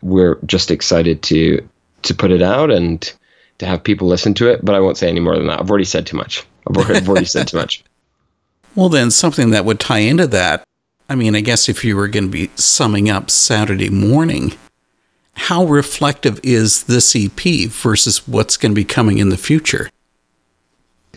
we're 0.00 0.38
just 0.46 0.70
excited 0.70 1.22
to 1.24 1.68
to 2.02 2.14
put 2.14 2.30
it 2.30 2.42
out 2.42 2.70
and 2.70 3.12
to 3.58 3.66
have 3.66 3.84
people 3.84 4.08
listen 4.08 4.32
to 4.34 4.48
it. 4.48 4.64
But 4.64 4.74
I 4.74 4.80
won't 4.80 4.96
say 4.96 5.08
any 5.08 5.20
more 5.20 5.36
than 5.36 5.48
that. 5.48 5.60
I've 5.60 5.68
already 5.68 5.84
said 5.84 6.06
too 6.06 6.16
much. 6.16 6.46
I've 6.66 6.76
already, 6.76 6.94
I've 6.94 7.08
already 7.08 7.26
said 7.26 7.48
too 7.48 7.56
much. 7.56 7.84
Well, 8.78 8.88
then, 8.88 9.10
something 9.10 9.50
that 9.50 9.64
would 9.64 9.80
tie 9.80 9.98
into 9.98 10.28
that. 10.28 10.62
I 11.08 11.16
mean, 11.16 11.34
I 11.34 11.40
guess 11.40 11.68
if 11.68 11.84
you 11.84 11.96
were 11.96 12.06
going 12.06 12.26
to 12.26 12.30
be 12.30 12.48
summing 12.54 13.10
up 13.10 13.28
Saturday 13.28 13.90
morning, 13.90 14.52
how 15.32 15.64
reflective 15.64 16.38
is 16.44 16.84
this 16.84 17.16
EP 17.16 17.68
versus 17.68 18.28
what's 18.28 18.56
going 18.56 18.70
to 18.70 18.76
be 18.76 18.84
coming 18.84 19.18
in 19.18 19.30
the 19.30 19.36
future? 19.36 19.90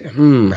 Hmm. 0.03 0.53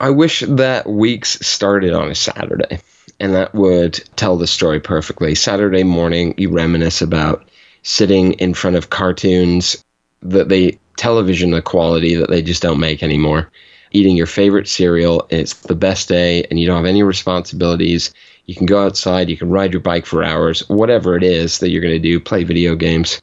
I 0.00 0.08
wish 0.08 0.40
that 0.40 0.88
weeks 0.88 1.38
started 1.46 1.92
on 1.92 2.10
a 2.10 2.14
Saturday, 2.14 2.80
and 3.20 3.34
that 3.34 3.54
would 3.54 3.96
tell 4.16 4.38
the 4.38 4.46
story 4.46 4.80
perfectly. 4.80 5.34
Saturday 5.34 5.82
morning, 5.82 6.32
you 6.38 6.48
reminisce 6.48 7.02
about 7.02 7.46
sitting 7.82 8.32
in 8.34 8.54
front 8.54 8.76
of 8.76 8.88
cartoons 8.88 9.84
that 10.22 10.48
they 10.48 10.78
television 10.96 11.50
the 11.50 11.60
quality 11.60 12.14
that 12.14 12.30
they 12.30 12.40
just 12.40 12.62
don't 12.62 12.80
make 12.80 13.02
anymore. 13.02 13.50
Eating 13.92 14.16
your 14.16 14.26
favorite 14.26 14.68
cereal, 14.68 15.26
and 15.30 15.40
it's 15.40 15.54
the 15.54 15.74
best 15.74 16.08
day, 16.08 16.44
and 16.44 16.60
you 16.60 16.66
don't 16.66 16.76
have 16.76 16.86
any 16.86 17.02
responsibilities. 17.02 18.12
You 18.46 18.54
can 18.54 18.66
go 18.66 18.84
outside, 18.84 19.28
you 19.28 19.36
can 19.36 19.50
ride 19.50 19.72
your 19.72 19.80
bike 19.80 20.06
for 20.06 20.22
hours, 20.22 20.68
whatever 20.68 21.16
it 21.16 21.22
is 21.22 21.58
that 21.58 21.70
you're 21.70 21.82
going 21.82 21.94
to 21.94 21.98
do, 21.98 22.20
play 22.20 22.44
video 22.44 22.74
games. 22.74 23.20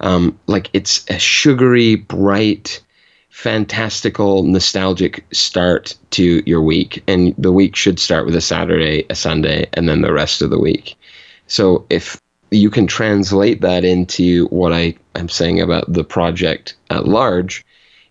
Um, 0.00 0.38
like 0.46 0.70
it's 0.72 1.04
a 1.10 1.18
sugary, 1.18 1.96
bright, 1.96 2.82
fantastical, 3.28 4.42
nostalgic 4.42 5.24
start 5.32 5.96
to 6.10 6.42
your 6.46 6.62
week. 6.62 7.02
And 7.06 7.34
the 7.38 7.52
week 7.52 7.76
should 7.76 7.98
start 7.98 8.26
with 8.26 8.34
a 8.34 8.40
Saturday, 8.40 9.06
a 9.10 9.14
Sunday, 9.14 9.68
and 9.74 9.88
then 9.88 10.02
the 10.02 10.12
rest 10.12 10.42
of 10.42 10.50
the 10.50 10.58
week. 10.58 10.96
So 11.46 11.86
if 11.90 12.20
you 12.50 12.70
can 12.70 12.86
translate 12.86 13.60
that 13.60 13.84
into 13.84 14.46
what 14.46 14.72
I 14.72 14.94
am 15.14 15.28
saying 15.28 15.60
about 15.60 15.92
the 15.92 16.04
project 16.04 16.74
at 16.90 17.06
large, 17.06 17.64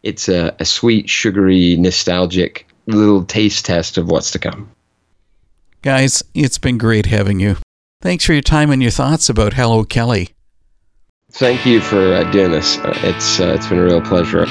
it's 0.03 0.29
a, 0.29 0.55
a 0.59 0.65
sweet, 0.65 1.09
sugary, 1.09 1.75
nostalgic 1.77 2.67
little 2.87 3.23
taste 3.23 3.65
test 3.65 3.97
of 3.97 4.09
what's 4.09 4.31
to 4.31 4.39
come. 4.39 4.69
Guys, 5.81 6.23
it's 6.33 6.57
been 6.57 6.77
great 6.77 7.05
having 7.05 7.39
you. 7.39 7.57
Thanks 8.01 8.25
for 8.25 8.33
your 8.33 8.41
time 8.41 8.71
and 8.71 8.81
your 8.81 8.91
thoughts 8.91 9.29
about 9.29 9.53
Hello 9.53 9.83
Kelly. 9.83 10.29
Thank 11.31 11.65
you 11.65 11.79
for 11.79 12.13
uh, 12.13 12.29
doing 12.31 12.51
this. 12.51 12.77
Uh, 12.79 12.93
it's 13.03 13.39
uh, 13.39 13.53
it's 13.53 13.67
been 13.67 13.77
a 13.77 13.83
real 13.83 14.01
pleasure. 14.01 14.45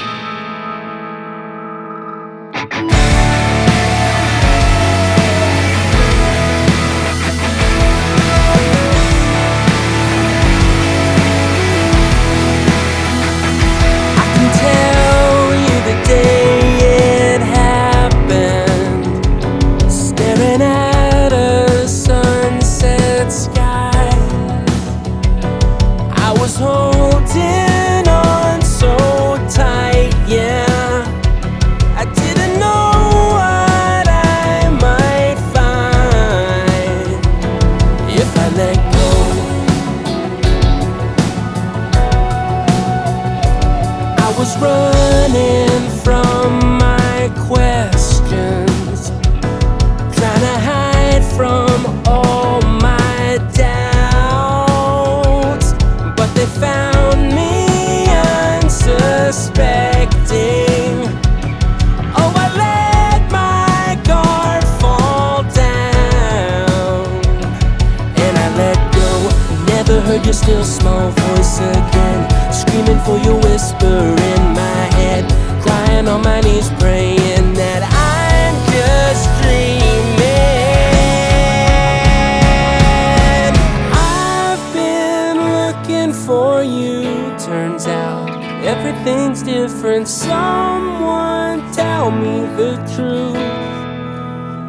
Tell 92.09 92.17
me 92.21 92.39
the 92.55 92.75
truth. 92.95 93.35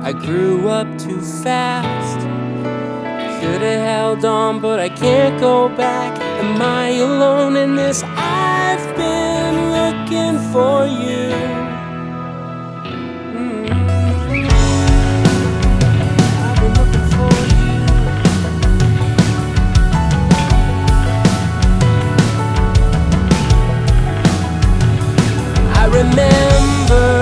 I 0.02 0.12
grew 0.12 0.68
up 0.68 0.86
too 0.98 1.20
fast. 1.20 2.18
Could 3.40 3.62
have 3.62 3.80
held 3.80 4.24
on, 4.24 4.60
but 4.60 4.78
I 4.80 4.88
can't 4.88 5.40
go 5.40 5.68
back. 5.68 6.18
Am 6.20 6.60
I 6.60 6.88
alone 6.90 7.56
in 7.56 7.76
this? 7.76 8.02
I've 8.04 8.96
been 8.96 9.70
looking 9.78 10.38
for 10.52 10.86
you. 10.86 11.30
Mm. 13.36 13.70
I've 16.44 16.58
been 16.60 16.74
looking 16.80 17.06
for 17.16 17.34
you. 17.56 17.74
I 25.80 25.84
remember 25.86 27.19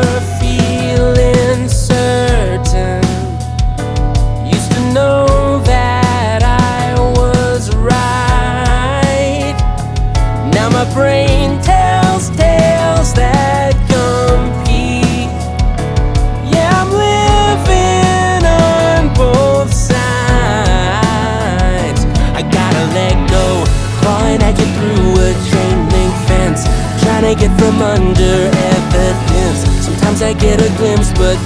from 27.59 27.83
under 27.83 28.37
evidence. 28.73 29.61
Sometimes 29.85 30.23
I 30.23 30.33
get 30.33 30.63
a 30.63 30.71
glimpse 30.79 31.13
but 31.13 31.37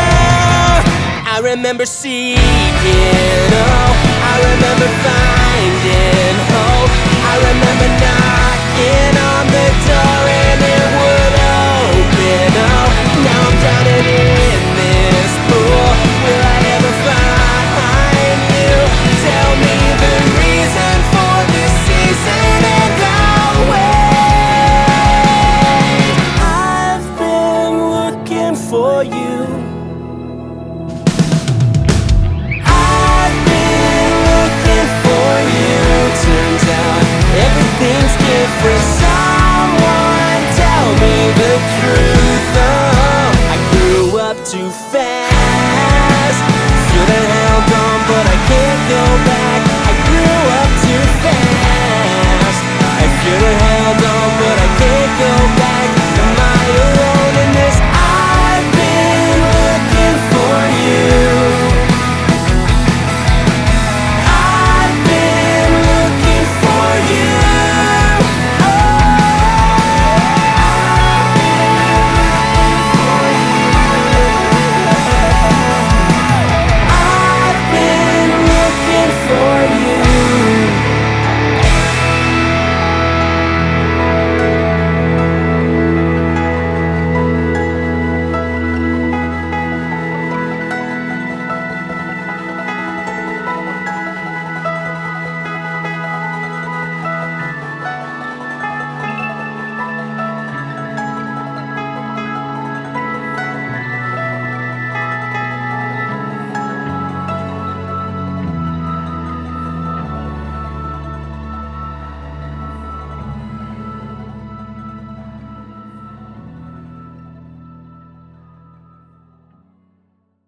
Ooh, 0.00 0.82
I 1.26 1.40
remember 1.42 1.86
seeking, 1.86 2.38
oh, 3.52 3.92
I 4.32 4.36
remember 4.50 4.88
finding 5.04 6.36
hope, 6.52 6.92
I 7.30 7.34
remember 7.48 7.88
not. 8.04 8.29